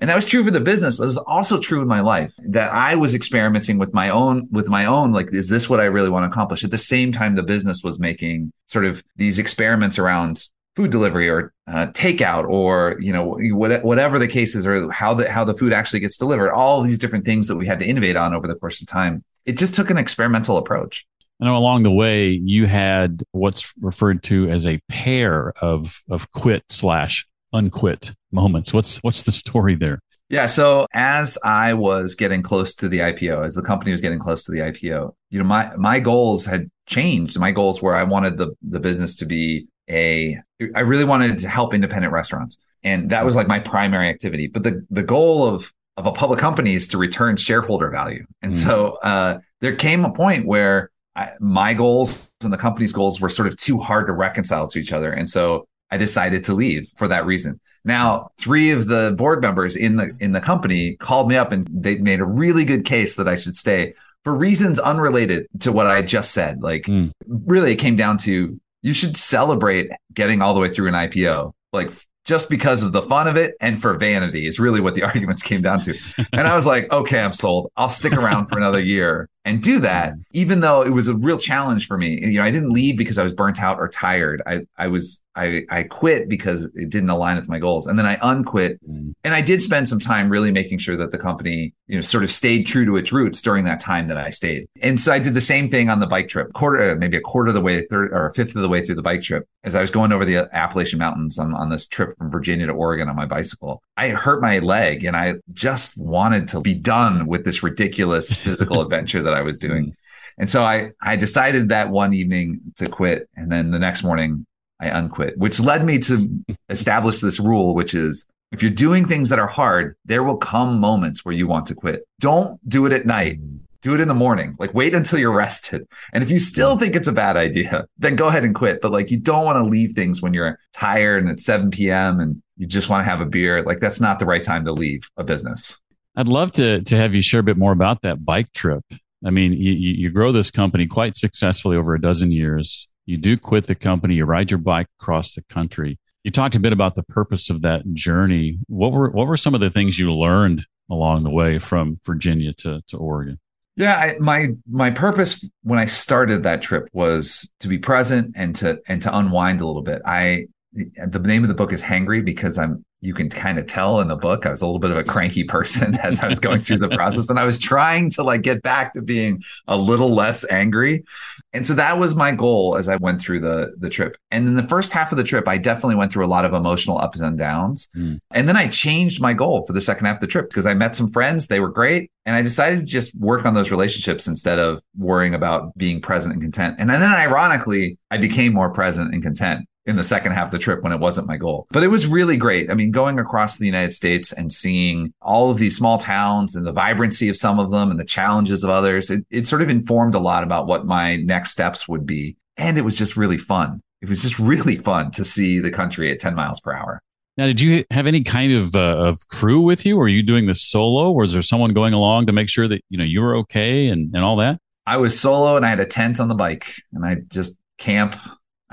And 0.00 0.10
that 0.10 0.16
was 0.16 0.26
true 0.26 0.44
for 0.44 0.50
the 0.50 0.60
business, 0.60 0.96
but 0.96 1.04
it's 1.04 1.16
also 1.16 1.58
true 1.60 1.80
in 1.80 1.88
my 1.88 2.00
life 2.00 2.34
that 2.38 2.72
I 2.72 2.96
was 2.96 3.14
experimenting 3.14 3.78
with 3.78 3.94
my 3.94 4.10
own, 4.10 4.48
with 4.50 4.68
my 4.68 4.86
own, 4.86 5.12
like, 5.12 5.32
is 5.32 5.48
this 5.48 5.68
what 5.68 5.80
I 5.80 5.84
really 5.84 6.08
want 6.08 6.24
to 6.24 6.28
accomplish? 6.28 6.64
At 6.64 6.70
the 6.70 6.78
same 6.78 7.12
time, 7.12 7.34
the 7.34 7.42
business 7.42 7.82
was 7.82 8.00
making 8.00 8.52
sort 8.66 8.84
of 8.84 9.02
these 9.16 9.38
experiments 9.38 9.98
around 9.98 10.48
food 10.76 10.90
delivery 10.90 11.28
or 11.28 11.52
uh, 11.68 11.86
takeout 11.92 12.48
or, 12.48 12.96
you 13.00 13.12
know, 13.12 13.38
whatever 13.52 14.18
the 14.18 14.26
cases 14.26 14.66
or 14.66 14.90
how 14.90 15.14
the, 15.14 15.30
how 15.30 15.44
the 15.44 15.54
food 15.54 15.72
actually 15.72 16.00
gets 16.00 16.16
delivered, 16.16 16.52
all 16.52 16.82
these 16.82 16.98
different 16.98 17.24
things 17.24 17.46
that 17.48 17.56
we 17.56 17.66
had 17.66 17.78
to 17.78 17.86
innovate 17.86 18.16
on 18.16 18.34
over 18.34 18.48
the 18.48 18.56
course 18.56 18.82
of 18.82 18.88
time. 18.88 19.22
It 19.46 19.56
just 19.58 19.74
took 19.74 19.90
an 19.90 19.98
experimental 19.98 20.56
approach. 20.56 21.06
Know 21.40 21.56
along 21.56 21.82
the 21.82 21.90
way 21.90 22.28
you 22.30 22.66
had 22.66 23.22
what's 23.32 23.74
referred 23.78 24.22
to 24.24 24.48
as 24.48 24.66
a 24.66 24.80
pair 24.88 25.52
of 25.60 26.02
of 26.08 26.30
quit 26.32 26.64
slash 26.70 27.26
unquit 27.54 28.12
moments. 28.32 28.74
What's 28.74 28.98
what's 28.98 29.22
the 29.22 29.32
story 29.32 29.74
there? 29.74 30.00
Yeah, 30.28 30.46
so 30.46 30.86
as 30.92 31.38
I 31.44 31.74
was 31.74 32.14
getting 32.14 32.42
close 32.42 32.74
to 32.76 32.88
the 32.88 32.98
IPO, 32.98 33.44
as 33.44 33.54
the 33.54 33.62
company 33.62 33.92
was 33.92 34.00
getting 34.00 34.18
close 34.18 34.44
to 34.44 34.52
the 34.52 34.58
IPO, 34.58 35.14
you 35.30 35.38
know, 35.38 35.44
my 35.44 35.70
my 35.76 36.00
goals 36.00 36.44
had 36.44 36.70
changed. 36.86 37.38
My 37.38 37.52
goals 37.52 37.80
were 37.80 37.94
I 37.94 38.02
wanted 38.02 38.38
the 38.38 38.54
the 38.62 38.80
business 38.80 39.14
to 39.16 39.26
be 39.26 39.66
a 39.90 40.36
I 40.74 40.80
really 40.80 41.04
wanted 41.04 41.38
to 41.38 41.48
help 41.48 41.74
independent 41.74 42.12
restaurants. 42.12 42.58
And 42.82 43.10
that 43.10 43.24
was 43.24 43.36
like 43.36 43.48
my 43.48 43.60
primary 43.60 44.08
activity. 44.08 44.46
But 44.48 44.62
the 44.62 44.84
the 44.90 45.02
goal 45.02 45.46
of 45.46 45.72
of 45.96 46.06
a 46.06 46.12
public 46.12 46.40
company 46.40 46.74
is 46.74 46.88
to 46.88 46.98
return 46.98 47.36
shareholder 47.36 47.90
value. 47.90 48.26
And 48.42 48.52
mm. 48.52 48.56
so 48.56 48.98
uh, 49.02 49.38
there 49.60 49.76
came 49.76 50.04
a 50.04 50.12
point 50.12 50.46
where 50.46 50.90
I, 51.14 51.30
my 51.38 51.74
goals 51.74 52.34
and 52.42 52.52
the 52.52 52.56
company's 52.56 52.92
goals 52.92 53.20
were 53.20 53.28
sort 53.28 53.46
of 53.46 53.56
too 53.56 53.78
hard 53.78 54.08
to 54.08 54.12
reconcile 54.12 54.66
to 54.68 54.78
each 54.78 54.92
other. 54.92 55.12
And 55.12 55.30
so 55.30 55.68
I 55.90 55.96
decided 55.96 56.44
to 56.44 56.54
leave 56.54 56.90
for 56.96 57.08
that 57.08 57.26
reason. 57.26 57.60
Now, 57.84 58.30
three 58.38 58.70
of 58.70 58.86
the 58.88 59.14
board 59.16 59.42
members 59.42 59.76
in 59.76 59.96
the 59.96 60.10
in 60.18 60.32
the 60.32 60.40
company 60.40 60.96
called 60.96 61.28
me 61.28 61.36
up 61.36 61.52
and 61.52 61.68
they 61.70 61.96
made 61.96 62.20
a 62.20 62.24
really 62.24 62.64
good 62.64 62.84
case 62.84 63.16
that 63.16 63.28
I 63.28 63.36
should 63.36 63.56
stay 63.56 63.94
for 64.24 64.34
reasons 64.34 64.78
unrelated 64.78 65.46
to 65.60 65.70
what 65.70 65.86
I 65.86 66.00
just 66.00 66.32
said. 66.32 66.62
Like 66.62 66.84
mm. 66.84 67.12
really 67.26 67.72
it 67.72 67.76
came 67.76 67.96
down 67.96 68.16
to 68.18 68.58
you 68.82 68.92
should 68.92 69.16
celebrate 69.16 69.90
getting 70.12 70.40
all 70.40 70.54
the 70.54 70.60
way 70.60 70.68
through 70.68 70.88
an 70.88 70.94
IPO. 70.94 71.52
Like 71.72 71.92
just 72.24 72.48
because 72.48 72.82
of 72.82 72.92
the 72.92 73.02
fun 73.02 73.28
of 73.28 73.36
it 73.36 73.54
and 73.60 73.80
for 73.80 73.96
vanity 73.98 74.46
is 74.46 74.58
really 74.58 74.80
what 74.80 74.94
the 74.94 75.02
arguments 75.04 75.42
came 75.42 75.60
down 75.60 75.80
to. 75.82 75.94
And 76.32 76.48
I 76.48 76.54
was 76.54 76.66
like, 76.66 76.90
okay, 76.90 77.20
I'm 77.20 77.32
sold. 77.32 77.70
I'll 77.76 77.90
stick 77.90 78.14
around 78.14 78.48
for 78.48 78.56
another 78.56 78.80
year 78.80 79.28
and 79.44 79.62
do 79.62 79.78
that, 79.80 80.14
even 80.32 80.60
though 80.60 80.82
it 80.82 80.90
was 80.90 81.06
a 81.06 81.14
real 81.14 81.36
challenge 81.36 81.86
for 81.86 81.98
me. 81.98 82.18
You 82.20 82.38
know, 82.38 82.44
I 82.44 82.50
didn't 82.50 82.70
leave 82.70 82.96
because 82.96 83.18
I 83.18 83.22
was 83.22 83.34
burnt 83.34 83.60
out 83.60 83.78
or 83.78 83.88
tired. 83.88 84.40
I, 84.46 84.62
I 84.78 84.88
was, 84.88 85.22
I, 85.36 85.62
I 85.70 85.82
quit 85.82 86.28
because 86.30 86.64
it 86.74 86.88
didn't 86.88 87.10
align 87.10 87.36
with 87.36 87.48
my 87.48 87.58
goals. 87.58 87.86
And 87.86 87.98
then 87.98 88.06
I 88.06 88.18
unquit. 88.22 88.78
Mm. 88.88 89.14
And 89.22 89.34
I 89.34 89.42
did 89.42 89.60
spend 89.60 89.88
some 89.88 90.00
time 90.00 90.30
really 90.30 90.50
making 90.50 90.78
sure 90.78 90.96
that 90.96 91.10
the 91.10 91.18
company, 91.18 91.74
you 91.88 91.96
know, 91.96 92.00
sort 92.00 92.24
of 92.24 92.32
stayed 92.32 92.66
true 92.66 92.86
to 92.86 92.96
its 92.96 93.12
roots 93.12 93.42
during 93.42 93.66
that 93.66 93.80
time 93.80 94.06
that 94.06 94.16
I 94.16 94.30
stayed. 94.30 94.66
And 94.82 94.98
so 94.98 95.12
I 95.12 95.18
did 95.18 95.34
the 95.34 95.42
same 95.42 95.68
thing 95.68 95.90
on 95.90 96.00
the 96.00 96.06
bike 96.06 96.28
trip, 96.28 96.52
quarter, 96.54 96.92
uh, 96.92 96.94
maybe 96.94 97.18
a 97.18 97.20
quarter 97.20 97.48
of 97.48 97.54
the 97.54 97.60
way, 97.60 97.84
third 97.84 98.12
or 98.12 98.28
a 98.28 98.32
fifth 98.32 98.56
of 98.56 98.62
the 98.62 98.68
way 98.68 98.82
through 98.82 98.94
the 98.94 99.02
bike 99.02 99.22
trip. 99.22 99.46
As 99.62 99.74
I 99.74 99.80
was 99.80 99.90
going 99.90 100.12
over 100.12 100.24
the 100.24 100.48
Appalachian 100.52 100.98
Mountains 100.98 101.38
on, 101.38 101.54
on 101.54 101.68
this 101.68 101.86
trip 101.86 102.16
from 102.16 102.30
Virginia 102.30 102.66
to 102.66 102.72
Oregon 102.72 103.08
on 103.08 103.16
my 103.16 103.26
bicycle, 103.26 103.82
I 103.96 104.08
hurt 104.08 104.40
my 104.40 104.58
leg 104.58 105.04
and 105.04 105.16
I 105.16 105.34
just 105.52 105.94
wanted 105.98 106.48
to 106.48 106.60
be 106.60 106.74
done 106.74 107.26
with 107.26 107.44
this 107.44 107.62
ridiculous 107.62 108.36
physical 108.36 108.80
adventure 108.82 109.22
that 109.22 109.33
I 109.34 109.42
was 109.42 109.58
doing. 109.58 109.86
Mm. 109.86 109.94
And 110.38 110.50
so 110.50 110.62
I, 110.64 110.90
I 111.00 111.16
decided 111.16 111.68
that 111.68 111.90
one 111.90 112.12
evening 112.12 112.60
to 112.76 112.88
quit. 112.88 113.28
And 113.36 113.50
then 113.52 113.70
the 113.70 113.78
next 113.78 114.02
morning 114.02 114.46
I 114.80 114.88
unquit, 114.88 115.38
which 115.38 115.60
led 115.60 115.84
me 115.84 115.98
to 116.00 116.28
establish 116.68 117.20
this 117.20 117.38
rule, 117.38 117.74
which 117.74 117.94
is 117.94 118.26
if 118.52 118.62
you're 118.62 118.70
doing 118.70 119.06
things 119.06 119.28
that 119.30 119.38
are 119.38 119.46
hard, 119.46 119.96
there 120.04 120.22
will 120.22 120.36
come 120.36 120.78
moments 120.78 121.24
where 121.24 121.34
you 121.34 121.46
want 121.46 121.66
to 121.66 121.74
quit. 121.74 122.02
Don't 122.20 122.58
do 122.68 122.86
it 122.86 122.92
at 122.92 123.06
night. 123.06 123.40
Mm. 123.40 123.60
Do 123.82 123.94
it 123.94 124.00
in 124.00 124.08
the 124.08 124.14
morning. 124.14 124.56
Like 124.58 124.74
wait 124.74 124.94
until 124.94 125.18
you're 125.18 125.32
rested. 125.32 125.86
And 126.12 126.24
if 126.24 126.30
you 126.30 126.38
still 126.38 126.76
mm. 126.76 126.80
think 126.80 126.96
it's 126.96 127.08
a 127.08 127.12
bad 127.12 127.36
idea, 127.36 127.86
then 127.98 128.16
go 128.16 128.28
ahead 128.28 128.44
and 128.44 128.54
quit. 128.54 128.80
But 128.80 128.92
like 128.92 129.10
you 129.10 129.18
don't 129.18 129.44
want 129.44 129.56
to 129.56 129.70
leave 129.70 129.92
things 129.92 130.22
when 130.22 130.34
you're 130.34 130.58
tired 130.72 131.22
and 131.22 131.30
it's 131.30 131.44
7 131.44 131.70
p.m. 131.70 132.18
and 132.18 132.42
you 132.56 132.66
just 132.66 132.88
want 132.88 133.04
to 133.04 133.10
have 133.10 133.20
a 133.20 133.26
beer. 133.26 133.62
Like 133.62 133.80
that's 133.80 134.00
not 134.00 134.18
the 134.18 134.26
right 134.26 134.42
time 134.42 134.64
to 134.64 134.72
leave 134.72 135.10
a 135.16 135.24
business. 135.24 135.80
I'd 136.16 136.28
love 136.28 136.52
to 136.52 136.82
to 136.82 136.96
have 136.96 137.14
you 137.14 137.22
share 137.22 137.40
a 137.40 137.44
bit 137.44 137.56
more 137.56 137.72
about 137.72 138.02
that 138.02 138.24
bike 138.24 138.52
trip. 138.52 138.84
I 139.24 139.30
mean, 139.30 139.52
you, 139.52 139.72
you 139.72 140.10
grow 140.10 140.32
this 140.32 140.50
company 140.50 140.86
quite 140.86 141.16
successfully 141.16 141.76
over 141.76 141.94
a 141.94 142.00
dozen 142.00 142.30
years. 142.30 142.88
You 143.06 143.16
do 143.16 143.36
quit 143.36 143.66
the 143.66 143.74
company. 143.74 144.14
You 144.14 144.24
ride 144.24 144.50
your 144.50 144.58
bike 144.58 144.86
across 145.00 145.34
the 145.34 145.42
country. 145.42 145.98
You 146.24 146.30
talked 146.30 146.54
a 146.54 146.60
bit 146.60 146.72
about 146.72 146.94
the 146.94 147.02
purpose 147.02 147.50
of 147.50 147.62
that 147.62 147.82
journey. 147.92 148.58
What 148.66 148.92
were 148.92 149.10
what 149.10 149.26
were 149.26 149.36
some 149.36 149.54
of 149.54 149.60
the 149.60 149.70
things 149.70 149.98
you 149.98 150.12
learned 150.12 150.66
along 150.90 151.24
the 151.24 151.30
way 151.30 151.58
from 151.58 152.00
Virginia 152.04 152.52
to, 152.54 152.82
to 152.88 152.96
Oregon? 152.96 153.38
Yeah, 153.76 153.96
I, 153.96 154.14
my 154.20 154.48
my 154.70 154.90
purpose 154.90 155.48
when 155.62 155.78
I 155.78 155.86
started 155.86 156.44
that 156.44 156.62
trip 156.62 156.88
was 156.92 157.50
to 157.60 157.68
be 157.68 157.78
present 157.78 158.34
and 158.36 158.54
to 158.56 158.80
and 158.88 159.02
to 159.02 159.16
unwind 159.16 159.60
a 159.60 159.66
little 159.66 159.82
bit. 159.82 160.00
I 160.04 160.46
the 160.72 161.18
name 161.18 161.42
of 161.42 161.48
the 161.48 161.54
book 161.54 161.72
is 161.72 161.82
Hangry 161.82 162.24
because 162.24 162.58
I'm 162.58 162.84
you 163.04 163.12
can 163.12 163.28
kind 163.28 163.58
of 163.58 163.66
tell 163.66 164.00
in 164.00 164.08
the 164.08 164.16
book 164.16 164.46
I 164.46 164.50
was 164.50 164.62
a 164.62 164.66
little 164.66 164.80
bit 164.80 164.90
of 164.90 164.96
a 164.96 165.04
cranky 165.04 165.44
person 165.44 165.94
as 166.02 166.20
I 166.20 166.28
was 166.28 166.38
going 166.38 166.60
through 166.60 166.78
the 166.78 166.88
process 166.88 167.28
and 167.28 167.38
I 167.38 167.44
was 167.44 167.58
trying 167.58 168.10
to 168.10 168.22
like 168.22 168.42
get 168.42 168.62
back 168.62 168.94
to 168.94 169.02
being 169.02 169.42
a 169.68 169.76
little 169.76 170.14
less 170.14 170.50
angry. 170.50 171.04
And 171.52 171.66
so 171.66 171.74
that 171.74 171.98
was 171.98 172.14
my 172.14 172.32
goal 172.32 172.76
as 172.76 172.88
I 172.88 172.96
went 172.96 173.20
through 173.20 173.40
the 173.40 173.74
the 173.78 173.90
trip. 173.90 174.16
And 174.30 174.48
in 174.48 174.54
the 174.54 174.62
first 174.62 174.92
half 174.92 175.12
of 175.12 175.18
the 175.18 175.24
trip 175.24 175.46
I 175.46 175.58
definitely 175.58 175.96
went 175.96 176.12
through 176.12 176.24
a 176.24 176.28
lot 176.28 176.44
of 176.44 176.54
emotional 176.54 176.98
ups 176.98 177.20
and 177.20 177.38
downs. 177.38 177.88
Mm. 177.94 178.18
And 178.32 178.48
then 178.48 178.56
I 178.56 178.68
changed 178.68 179.20
my 179.20 179.34
goal 179.34 179.64
for 179.64 179.74
the 179.74 179.80
second 179.80 180.06
half 180.06 180.16
of 180.16 180.20
the 180.20 180.26
trip 180.26 180.48
because 180.48 180.66
I 180.66 180.74
met 180.74 180.96
some 180.96 181.10
friends, 181.10 181.46
they 181.46 181.60
were 181.60 181.68
great, 181.68 182.10
and 182.24 182.34
I 182.34 182.42
decided 182.42 182.80
to 182.80 182.86
just 182.86 183.14
work 183.14 183.44
on 183.44 183.54
those 183.54 183.70
relationships 183.70 184.26
instead 184.26 184.58
of 184.58 184.82
worrying 184.96 185.34
about 185.34 185.76
being 185.76 186.00
present 186.00 186.32
and 186.32 186.42
content. 186.42 186.76
And 186.78 186.88
then 186.88 187.02
ironically, 187.02 187.98
I 188.10 188.16
became 188.16 188.54
more 188.54 188.70
present 188.70 189.12
and 189.12 189.22
content 189.22 189.68
in 189.86 189.96
the 189.96 190.04
second 190.04 190.32
half 190.32 190.46
of 190.46 190.50
the 190.50 190.58
trip 190.58 190.82
when 190.82 190.92
it 190.92 191.00
wasn't 191.00 191.28
my 191.28 191.36
goal. 191.36 191.66
But 191.70 191.82
it 191.82 191.88
was 191.88 192.06
really 192.06 192.36
great. 192.36 192.70
I 192.70 192.74
mean, 192.74 192.90
going 192.90 193.18
across 193.18 193.58
the 193.58 193.66
United 193.66 193.92
States 193.92 194.32
and 194.32 194.52
seeing 194.52 195.12
all 195.20 195.50
of 195.50 195.58
these 195.58 195.76
small 195.76 195.98
towns 195.98 196.56
and 196.56 196.66
the 196.66 196.72
vibrancy 196.72 197.28
of 197.28 197.36
some 197.36 197.58
of 197.58 197.70
them 197.70 197.90
and 197.90 198.00
the 198.00 198.04
challenges 198.04 198.64
of 198.64 198.70
others, 198.70 199.10
it, 199.10 199.26
it 199.30 199.46
sort 199.46 199.62
of 199.62 199.68
informed 199.68 200.14
a 200.14 200.18
lot 200.18 200.42
about 200.42 200.66
what 200.66 200.86
my 200.86 201.16
next 201.16 201.50
steps 201.50 201.86
would 201.86 202.06
be. 202.06 202.36
And 202.56 202.78
it 202.78 202.82
was 202.82 202.96
just 202.96 203.16
really 203.16 203.38
fun. 203.38 203.80
It 204.00 204.08
was 204.08 204.22
just 204.22 204.38
really 204.38 204.76
fun 204.76 205.10
to 205.12 205.24
see 205.24 205.60
the 205.60 205.70
country 205.70 206.12
at 206.12 206.20
10 206.20 206.34
miles 206.34 206.60
per 206.60 206.74
hour. 206.74 207.00
Now, 207.36 207.46
did 207.46 207.60
you 207.60 207.84
have 207.90 208.06
any 208.06 208.22
kind 208.22 208.52
of 208.52 208.76
uh, 208.76 208.78
of 208.78 209.26
crew 209.28 209.60
with 209.60 209.84
you? 209.84 209.96
Or 209.96 210.00
were 210.00 210.08
you 210.08 210.22
doing 210.22 210.46
this 210.46 210.62
solo? 210.62 211.10
Or 211.10 211.22
was 211.22 211.32
there 211.32 211.42
someone 211.42 211.72
going 211.72 211.92
along 211.92 212.26
to 212.26 212.32
make 212.32 212.48
sure 212.48 212.68
that 212.68 212.80
you 212.90 212.98
know 212.98 213.04
you 213.04 213.20
were 213.20 213.36
okay 213.38 213.88
and, 213.88 214.14
and 214.14 214.24
all 214.24 214.36
that? 214.36 214.60
I 214.86 214.98
was 214.98 215.18
solo 215.18 215.56
and 215.56 215.66
I 215.66 215.70
had 215.70 215.80
a 215.80 215.86
tent 215.86 216.20
on 216.20 216.28
the 216.28 216.34
bike 216.34 216.74
and 216.92 217.04
I 217.04 217.16
just 217.28 217.58
camp 217.78 218.14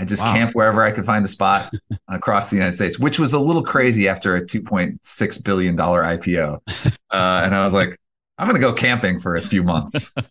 I 0.02 0.04
just 0.04 0.24
wow. 0.24 0.34
camp 0.34 0.52
wherever 0.54 0.82
I 0.84 0.90
could 0.90 1.06
find 1.06 1.24
a 1.24 1.28
spot 1.28 1.72
across 2.08 2.50
the 2.50 2.56
United 2.56 2.74
States, 2.74 2.98
which 2.98 3.20
was 3.20 3.34
a 3.34 3.40
little 3.40 3.62
crazy 3.62 4.08
after 4.10 4.36
a 4.36 4.42
$2.6 4.42 5.44
billion 5.44 5.78
IPO. 5.78 6.60
Uh, 7.14 7.42
and 7.44 7.54
I 7.54 7.62
was 7.66 7.74
like, 7.74 7.98
I'm 8.38 8.48
going 8.48 8.56
to 8.56 8.66
go 8.66 8.72
camping 8.72 9.20
for 9.20 9.36
a 9.36 9.42
few 9.42 9.64
months. 9.64 10.14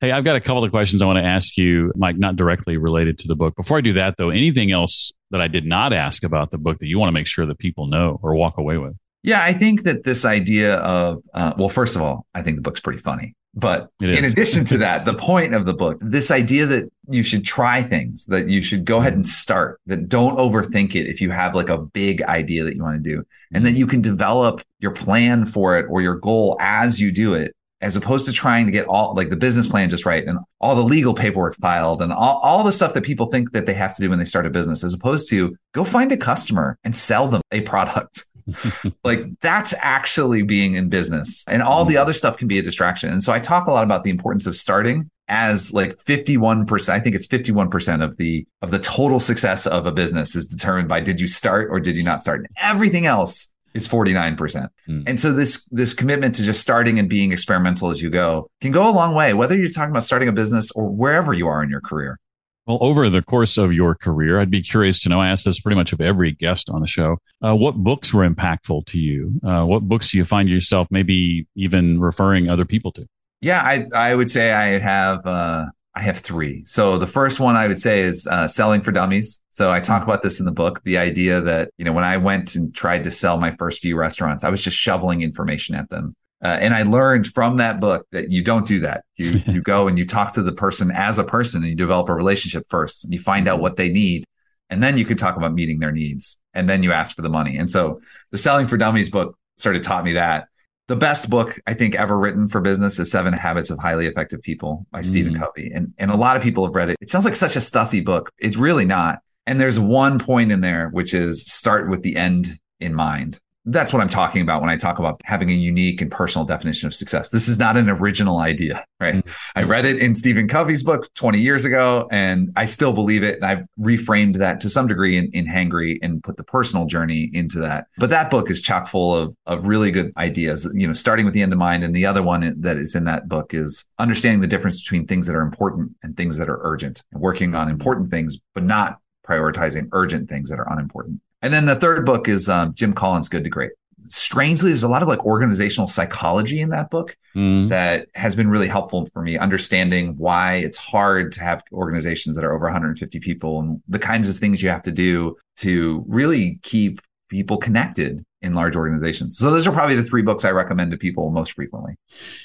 Hey, 0.00 0.12
I've 0.12 0.24
got 0.24 0.36
a 0.36 0.40
couple 0.40 0.64
of 0.64 0.70
questions 0.70 1.02
I 1.02 1.06
want 1.06 1.18
to 1.18 1.24
ask 1.24 1.56
you, 1.58 1.92
Mike, 1.96 2.16
not 2.16 2.36
directly 2.36 2.76
related 2.76 3.18
to 3.18 3.28
the 3.28 3.34
book. 3.34 3.56
Before 3.56 3.78
I 3.78 3.80
do 3.80 3.92
that, 3.94 4.16
though, 4.16 4.30
anything 4.30 4.70
else 4.70 5.12
that 5.32 5.40
I 5.40 5.48
did 5.48 5.66
not 5.66 5.92
ask 5.92 6.22
about 6.22 6.50
the 6.50 6.58
book 6.58 6.78
that 6.78 6.86
you 6.86 6.98
want 6.98 7.08
to 7.08 7.12
make 7.12 7.26
sure 7.26 7.44
that 7.44 7.58
people 7.58 7.86
know 7.88 8.20
or 8.22 8.34
walk 8.34 8.56
away 8.56 8.78
with? 8.78 8.94
Yeah, 9.22 9.42
I 9.42 9.52
think 9.52 9.82
that 9.82 10.04
this 10.04 10.24
idea 10.24 10.76
of, 10.76 11.22
uh, 11.34 11.52
well, 11.58 11.68
first 11.68 11.96
of 11.96 12.02
all, 12.02 12.26
I 12.34 12.42
think 12.42 12.56
the 12.56 12.62
book's 12.62 12.80
pretty 12.80 13.00
funny. 13.00 13.34
But 13.56 13.90
in 14.00 14.24
addition 14.24 14.64
to 14.66 14.78
that, 14.84 15.04
the 15.04 15.14
point 15.14 15.54
of 15.54 15.66
the 15.66 15.74
book, 15.74 15.98
this 16.00 16.30
idea 16.30 16.66
that 16.66 16.90
you 17.08 17.22
should 17.22 17.44
try 17.44 17.82
things, 17.82 18.26
that 18.26 18.48
you 18.48 18.62
should 18.62 18.84
go 18.84 18.98
ahead 18.98 19.12
and 19.12 19.24
mm-hmm. 19.24 19.30
start, 19.30 19.80
that 19.86 20.08
don't 20.08 20.38
overthink 20.38 20.94
it 20.94 21.06
if 21.06 21.20
you 21.20 21.30
have 21.30 21.54
like 21.54 21.68
a 21.68 21.78
big 21.78 22.22
idea 22.22 22.64
that 22.64 22.74
you 22.74 22.82
want 22.82 23.02
to 23.02 23.10
do, 23.10 23.24
and 23.52 23.64
that 23.64 23.70
mm-hmm. 23.70 23.78
you 23.78 23.86
can 23.86 24.00
develop 24.00 24.60
your 24.80 24.90
plan 24.90 25.44
for 25.44 25.78
it 25.78 25.86
or 25.88 26.00
your 26.00 26.16
goal 26.16 26.56
as 26.60 27.00
you 27.00 27.12
do 27.12 27.34
it, 27.34 27.54
as 27.80 27.96
opposed 27.96 28.26
to 28.26 28.32
trying 28.32 28.66
to 28.66 28.72
get 28.72 28.86
all 28.86 29.14
like 29.14 29.28
the 29.28 29.36
business 29.36 29.68
plan 29.68 29.90
just 29.90 30.06
right 30.06 30.26
and 30.26 30.38
all 30.60 30.74
the 30.74 30.82
legal 30.82 31.14
paperwork 31.14 31.54
filed 31.56 32.02
and 32.02 32.12
all, 32.12 32.38
all 32.38 32.64
the 32.64 32.72
stuff 32.72 32.94
that 32.94 33.04
people 33.04 33.26
think 33.26 33.52
that 33.52 33.66
they 33.66 33.74
have 33.74 33.94
to 33.94 34.02
do 34.02 34.10
when 34.10 34.18
they 34.18 34.24
start 34.24 34.46
a 34.46 34.50
business, 34.50 34.82
as 34.82 34.94
opposed 34.94 35.28
to 35.30 35.54
go 35.72 35.84
find 35.84 36.10
a 36.10 36.16
customer 36.16 36.78
and 36.82 36.96
sell 36.96 37.28
them 37.28 37.42
a 37.52 37.60
product 37.60 38.24
like 39.04 39.20
that's 39.40 39.74
actually 39.80 40.42
being 40.42 40.74
in 40.74 40.88
business 40.88 41.44
and 41.48 41.62
all 41.62 41.84
the 41.84 41.94
mm-hmm. 41.94 42.02
other 42.02 42.12
stuff 42.12 42.36
can 42.36 42.48
be 42.48 42.58
a 42.58 42.62
distraction. 42.62 43.10
And 43.10 43.24
so 43.24 43.32
I 43.32 43.40
talk 43.40 43.66
a 43.66 43.72
lot 43.72 43.84
about 43.84 44.04
the 44.04 44.10
importance 44.10 44.46
of 44.46 44.56
starting 44.56 45.10
as 45.28 45.72
like 45.72 45.96
51% 45.96 46.90
i 46.90 47.00
think 47.00 47.16
it's 47.16 47.26
51% 47.26 48.04
of 48.04 48.18
the 48.18 48.46
of 48.60 48.70
the 48.70 48.78
total 48.78 49.18
success 49.18 49.66
of 49.66 49.86
a 49.86 49.90
business 49.90 50.36
is 50.36 50.46
determined 50.46 50.86
by 50.86 51.00
did 51.00 51.18
you 51.18 51.28
start 51.28 51.68
or 51.70 51.80
did 51.80 51.96
you 51.96 52.02
not 52.02 52.20
start 52.20 52.40
and 52.40 52.48
everything 52.60 53.06
else 53.06 53.54
is 53.74 53.88
49%. 53.88 54.68
Mm. 54.88 55.02
And 55.06 55.20
so 55.20 55.32
this 55.32 55.64
this 55.66 55.92
commitment 55.92 56.36
to 56.36 56.44
just 56.44 56.60
starting 56.60 56.98
and 56.98 57.08
being 57.08 57.32
experimental 57.32 57.90
as 57.90 58.00
you 58.00 58.08
go 58.08 58.48
can 58.60 58.72
go 58.72 58.88
a 58.88 58.92
long 58.92 59.14
way 59.14 59.34
whether 59.34 59.56
you're 59.56 59.68
talking 59.68 59.90
about 59.90 60.04
starting 60.04 60.28
a 60.28 60.32
business 60.32 60.70
or 60.72 60.88
wherever 60.88 61.34
you 61.34 61.48
are 61.48 61.62
in 61.62 61.68
your 61.68 61.80
career. 61.80 62.18
Well, 62.66 62.78
over 62.80 63.10
the 63.10 63.22
course 63.22 63.58
of 63.58 63.72
your 63.72 63.94
career, 63.94 64.40
I'd 64.40 64.50
be 64.50 64.62
curious 64.62 64.98
to 65.00 65.10
know. 65.10 65.20
I 65.20 65.28
ask 65.28 65.44
this 65.44 65.60
pretty 65.60 65.76
much 65.76 65.92
of 65.92 66.00
every 66.00 66.32
guest 66.32 66.70
on 66.70 66.80
the 66.80 66.86
show. 66.86 67.18
Uh, 67.42 67.54
what 67.54 67.76
books 67.76 68.14
were 68.14 68.28
impactful 68.28 68.86
to 68.86 68.98
you? 68.98 69.38
Uh, 69.46 69.64
what 69.64 69.82
books 69.82 70.10
do 70.10 70.18
you 70.18 70.24
find 70.24 70.48
yourself 70.48 70.88
maybe 70.90 71.46
even 71.56 72.00
referring 72.00 72.48
other 72.48 72.64
people 72.64 72.90
to? 72.92 73.06
Yeah, 73.42 73.60
I 73.62 73.84
I 73.94 74.14
would 74.14 74.30
say 74.30 74.52
I 74.52 74.78
have 74.78 75.26
uh, 75.26 75.66
I 75.94 76.00
have 76.00 76.18
three. 76.18 76.64
So 76.66 76.98
the 76.98 77.06
first 77.06 77.38
one 77.38 77.56
I 77.56 77.68
would 77.68 77.78
say 77.78 78.02
is 78.02 78.26
uh, 78.26 78.48
selling 78.48 78.80
for 78.80 78.90
dummies. 78.90 79.42
So 79.50 79.70
I 79.70 79.80
talk 79.80 80.02
about 80.02 80.22
this 80.22 80.40
in 80.40 80.46
the 80.46 80.52
book. 80.52 80.82
The 80.84 80.96
idea 80.96 81.42
that 81.42 81.70
you 81.76 81.84
know 81.84 81.92
when 81.92 82.04
I 82.04 82.16
went 82.16 82.54
and 82.54 82.74
tried 82.74 83.04
to 83.04 83.10
sell 83.10 83.38
my 83.38 83.54
first 83.56 83.80
few 83.80 83.96
restaurants, 83.96 84.42
I 84.42 84.48
was 84.48 84.62
just 84.62 84.78
shoveling 84.78 85.20
information 85.20 85.74
at 85.74 85.90
them. 85.90 86.16
Uh, 86.44 86.58
and 86.60 86.74
I 86.74 86.82
learned 86.82 87.28
from 87.28 87.56
that 87.56 87.80
book 87.80 88.06
that 88.12 88.30
you 88.30 88.44
don't 88.44 88.66
do 88.66 88.80
that. 88.80 89.04
You 89.16 89.40
you 89.46 89.62
go 89.62 89.88
and 89.88 89.98
you 89.98 90.06
talk 90.06 90.34
to 90.34 90.42
the 90.42 90.52
person 90.52 90.90
as 90.90 91.18
a 91.18 91.24
person 91.24 91.62
and 91.62 91.70
you 91.70 91.76
develop 91.76 92.08
a 92.10 92.14
relationship 92.14 92.64
first. 92.68 93.04
And 93.04 93.14
you 93.14 93.18
find 93.18 93.48
out 93.48 93.60
what 93.60 93.76
they 93.76 93.88
need, 93.88 94.24
and 94.68 94.82
then 94.82 94.98
you 94.98 95.06
can 95.06 95.16
talk 95.16 95.36
about 95.36 95.54
meeting 95.54 95.80
their 95.80 95.92
needs. 95.92 96.38
And 96.52 96.68
then 96.68 96.82
you 96.82 96.92
ask 96.92 97.16
for 97.16 97.22
the 97.22 97.30
money. 97.30 97.56
And 97.56 97.70
so 97.70 98.00
the 98.30 98.38
Selling 98.38 98.68
for 98.68 98.76
Dummies 98.76 99.10
book 99.10 99.36
sort 99.56 99.74
of 99.74 99.82
taught 99.82 100.04
me 100.04 100.12
that. 100.12 100.48
The 100.86 100.96
best 100.96 101.30
book 101.30 101.58
I 101.66 101.72
think 101.72 101.94
ever 101.94 102.16
written 102.18 102.46
for 102.46 102.60
business 102.60 102.98
is 102.98 103.10
Seven 103.10 103.32
Habits 103.32 103.70
of 103.70 103.78
Highly 103.78 104.06
Effective 104.06 104.42
People 104.42 104.86
by 104.92 105.00
mm. 105.00 105.04
Stephen 105.06 105.34
Covey. 105.34 105.72
And 105.74 105.94
and 105.96 106.10
a 106.10 106.16
lot 106.16 106.36
of 106.36 106.42
people 106.42 106.66
have 106.66 106.74
read 106.74 106.90
it. 106.90 106.98
It 107.00 107.08
sounds 107.08 107.24
like 107.24 107.36
such 107.36 107.56
a 107.56 107.60
stuffy 107.60 108.02
book. 108.02 108.30
It's 108.38 108.56
really 108.56 108.84
not. 108.84 109.20
And 109.46 109.58
there's 109.58 109.78
one 109.78 110.18
point 110.18 110.52
in 110.52 110.60
there 110.60 110.90
which 110.90 111.14
is 111.14 111.50
start 111.50 111.88
with 111.88 112.02
the 112.02 112.16
end 112.16 112.48
in 112.80 112.94
mind 112.94 113.40
that's 113.66 113.92
what 113.92 114.02
I'm 114.02 114.08
talking 114.08 114.42
about 114.42 114.60
when 114.60 114.68
I 114.68 114.76
talk 114.76 114.98
about 114.98 115.20
having 115.24 115.50
a 115.50 115.54
unique 115.54 116.02
and 116.02 116.10
personal 116.10 116.44
definition 116.44 116.86
of 116.86 116.94
success. 116.94 117.30
This 117.30 117.48
is 117.48 117.58
not 117.58 117.76
an 117.76 117.88
original 117.88 118.38
idea, 118.38 118.84
right? 119.00 119.14
Mm-hmm. 119.14 119.58
I 119.58 119.62
read 119.62 119.86
it 119.86 119.98
in 119.98 120.14
Stephen 120.14 120.48
Covey's 120.48 120.82
book 120.82 121.12
20 121.14 121.38
years 121.38 121.64
ago, 121.64 122.06
and 122.12 122.52
I 122.56 122.66
still 122.66 122.92
believe 122.92 123.22
it. 123.22 123.36
And 123.36 123.44
I've 123.44 123.64
reframed 123.80 124.36
that 124.36 124.60
to 124.60 124.68
some 124.68 124.86
degree 124.86 125.16
in, 125.16 125.30
in 125.32 125.46
Hangry 125.46 125.98
and 126.02 126.22
put 126.22 126.36
the 126.36 126.44
personal 126.44 126.84
journey 126.84 127.30
into 127.32 127.58
that. 127.60 127.86
But 127.96 128.10
that 128.10 128.30
book 128.30 128.50
is 128.50 128.60
chock 128.60 128.86
full 128.86 129.16
of, 129.16 129.34
of 129.46 129.64
really 129.64 129.90
good 129.90 130.12
ideas, 130.18 130.68
you 130.74 130.86
know, 130.86 130.92
starting 130.92 131.24
with 131.24 131.32
the 131.32 131.42
end 131.42 131.52
in 131.52 131.58
mind. 131.58 131.84
And 131.84 131.96
the 131.96 132.04
other 132.04 132.22
one 132.22 132.60
that 132.60 132.76
is 132.76 132.94
in 132.94 133.04
that 133.04 133.28
book 133.28 133.54
is 133.54 133.86
understanding 133.98 134.40
the 134.40 134.46
difference 134.46 134.82
between 134.82 135.06
things 135.06 135.26
that 135.26 135.36
are 135.36 135.42
important 135.42 135.92
and 136.02 136.16
things 136.16 136.36
that 136.36 136.50
are 136.50 136.58
urgent 136.62 137.02
and 137.12 137.22
working 137.22 137.54
on 137.54 137.70
important 137.70 138.10
things, 138.10 138.38
but 138.52 138.62
not 138.62 138.98
prioritizing 139.26 139.88
urgent 139.92 140.28
things 140.28 140.50
that 140.50 140.58
are 140.58 140.70
unimportant. 140.70 141.20
And 141.44 141.52
then 141.52 141.66
the 141.66 141.76
third 141.76 142.06
book 142.06 142.26
is 142.26 142.48
um, 142.48 142.72
Jim 142.72 142.94
Collins' 142.94 143.28
Good 143.28 143.44
to 143.44 143.50
Great. 143.50 143.72
Strangely, 144.06 144.70
there's 144.70 144.82
a 144.82 144.88
lot 144.88 145.02
of 145.02 145.08
like 145.08 145.26
organizational 145.26 145.88
psychology 145.88 146.58
in 146.58 146.70
that 146.70 146.88
book 146.88 147.18
mm. 147.36 147.68
that 147.68 148.08
has 148.14 148.34
been 148.34 148.48
really 148.48 148.66
helpful 148.66 149.06
for 149.12 149.20
me 149.20 149.36
understanding 149.36 150.16
why 150.16 150.54
it's 150.54 150.78
hard 150.78 151.32
to 151.32 151.42
have 151.42 151.62
organizations 151.70 152.34
that 152.36 152.46
are 152.46 152.54
over 152.54 152.64
150 152.64 153.20
people 153.20 153.60
and 153.60 153.82
the 153.88 153.98
kinds 153.98 154.30
of 154.30 154.36
things 154.36 154.62
you 154.62 154.70
have 154.70 154.82
to 154.84 154.90
do 154.90 155.36
to 155.56 156.02
really 156.08 156.58
keep 156.62 156.98
people 157.28 157.58
connected 157.58 158.24
in 158.44 158.52
large 158.52 158.76
organizations. 158.76 159.38
So 159.38 159.50
those 159.50 159.66
are 159.66 159.72
probably 159.72 159.96
the 159.96 160.04
three 160.04 160.20
books 160.20 160.44
I 160.44 160.50
recommend 160.50 160.90
to 160.90 160.98
people 160.98 161.30
most 161.30 161.52
frequently. 161.52 161.94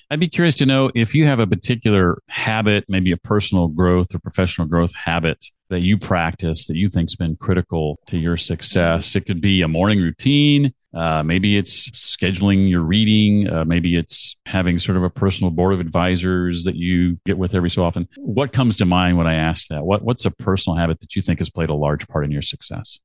I'd 0.09 0.19
be 0.21 0.29
curious 0.29 0.55
to 0.55 0.65
know 0.65 0.89
if 0.95 1.13
you 1.13 1.27
have 1.27 1.39
a 1.39 1.45
particular 1.45 2.21
habit, 2.29 2.85
maybe 2.87 3.11
a 3.11 3.17
personal 3.17 3.67
growth 3.67 4.15
or 4.15 4.19
professional 4.19 4.65
growth 4.65 4.95
habit 4.95 5.45
that 5.69 5.81
you 5.81 5.97
practice 5.97 6.67
that 6.67 6.77
you 6.77 6.89
think's 6.89 7.15
been 7.15 7.35
critical 7.35 7.99
to 8.07 8.17
your 8.17 8.37
success. 8.37 9.13
It 9.13 9.25
could 9.25 9.41
be 9.41 9.61
a 9.61 9.67
morning 9.67 9.99
routine. 9.99 10.73
Uh, 10.93 11.21
maybe 11.21 11.57
it's 11.57 11.91
scheduling 11.91 12.69
your 12.69 12.81
reading. 12.81 13.49
Uh, 13.49 13.65
maybe 13.65 13.97
it's 13.97 14.37
having 14.45 14.79
sort 14.79 14.97
of 14.97 15.03
a 15.03 15.09
personal 15.09 15.51
board 15.51 15.73
of 15.73 15.81
advisors 15.81 16.63
that 16.63 16.75
you 16.75 17.19
get 17.25 17.37
with 17.37 17.53
every 17.53 17.69
so 17.69 17.83
often. 17.83 18.07
What 18.15 18.53
comes 18.53 18.77
to 18.77 18.85
mind 18.85 19.17
when 19.17 19.27
I 19.27 19.35
ask 19.35 19.67
that? 19.67 19.83
What 19.83 20.01
What's 20.01 20.25
a 20.25 20.31
personal 20.31 20.77
habit 20.77 21.01
that 21.01 21.15
you 21.17 21.21
think 21.21 21.39
has 21.39 21.49
played 21.49 21.69
a 21.69 21.75
large 21.75 22.07
part 22.07 22.23
in 22.23 22.31
your 22.31 22.41
success? 22.41 22.99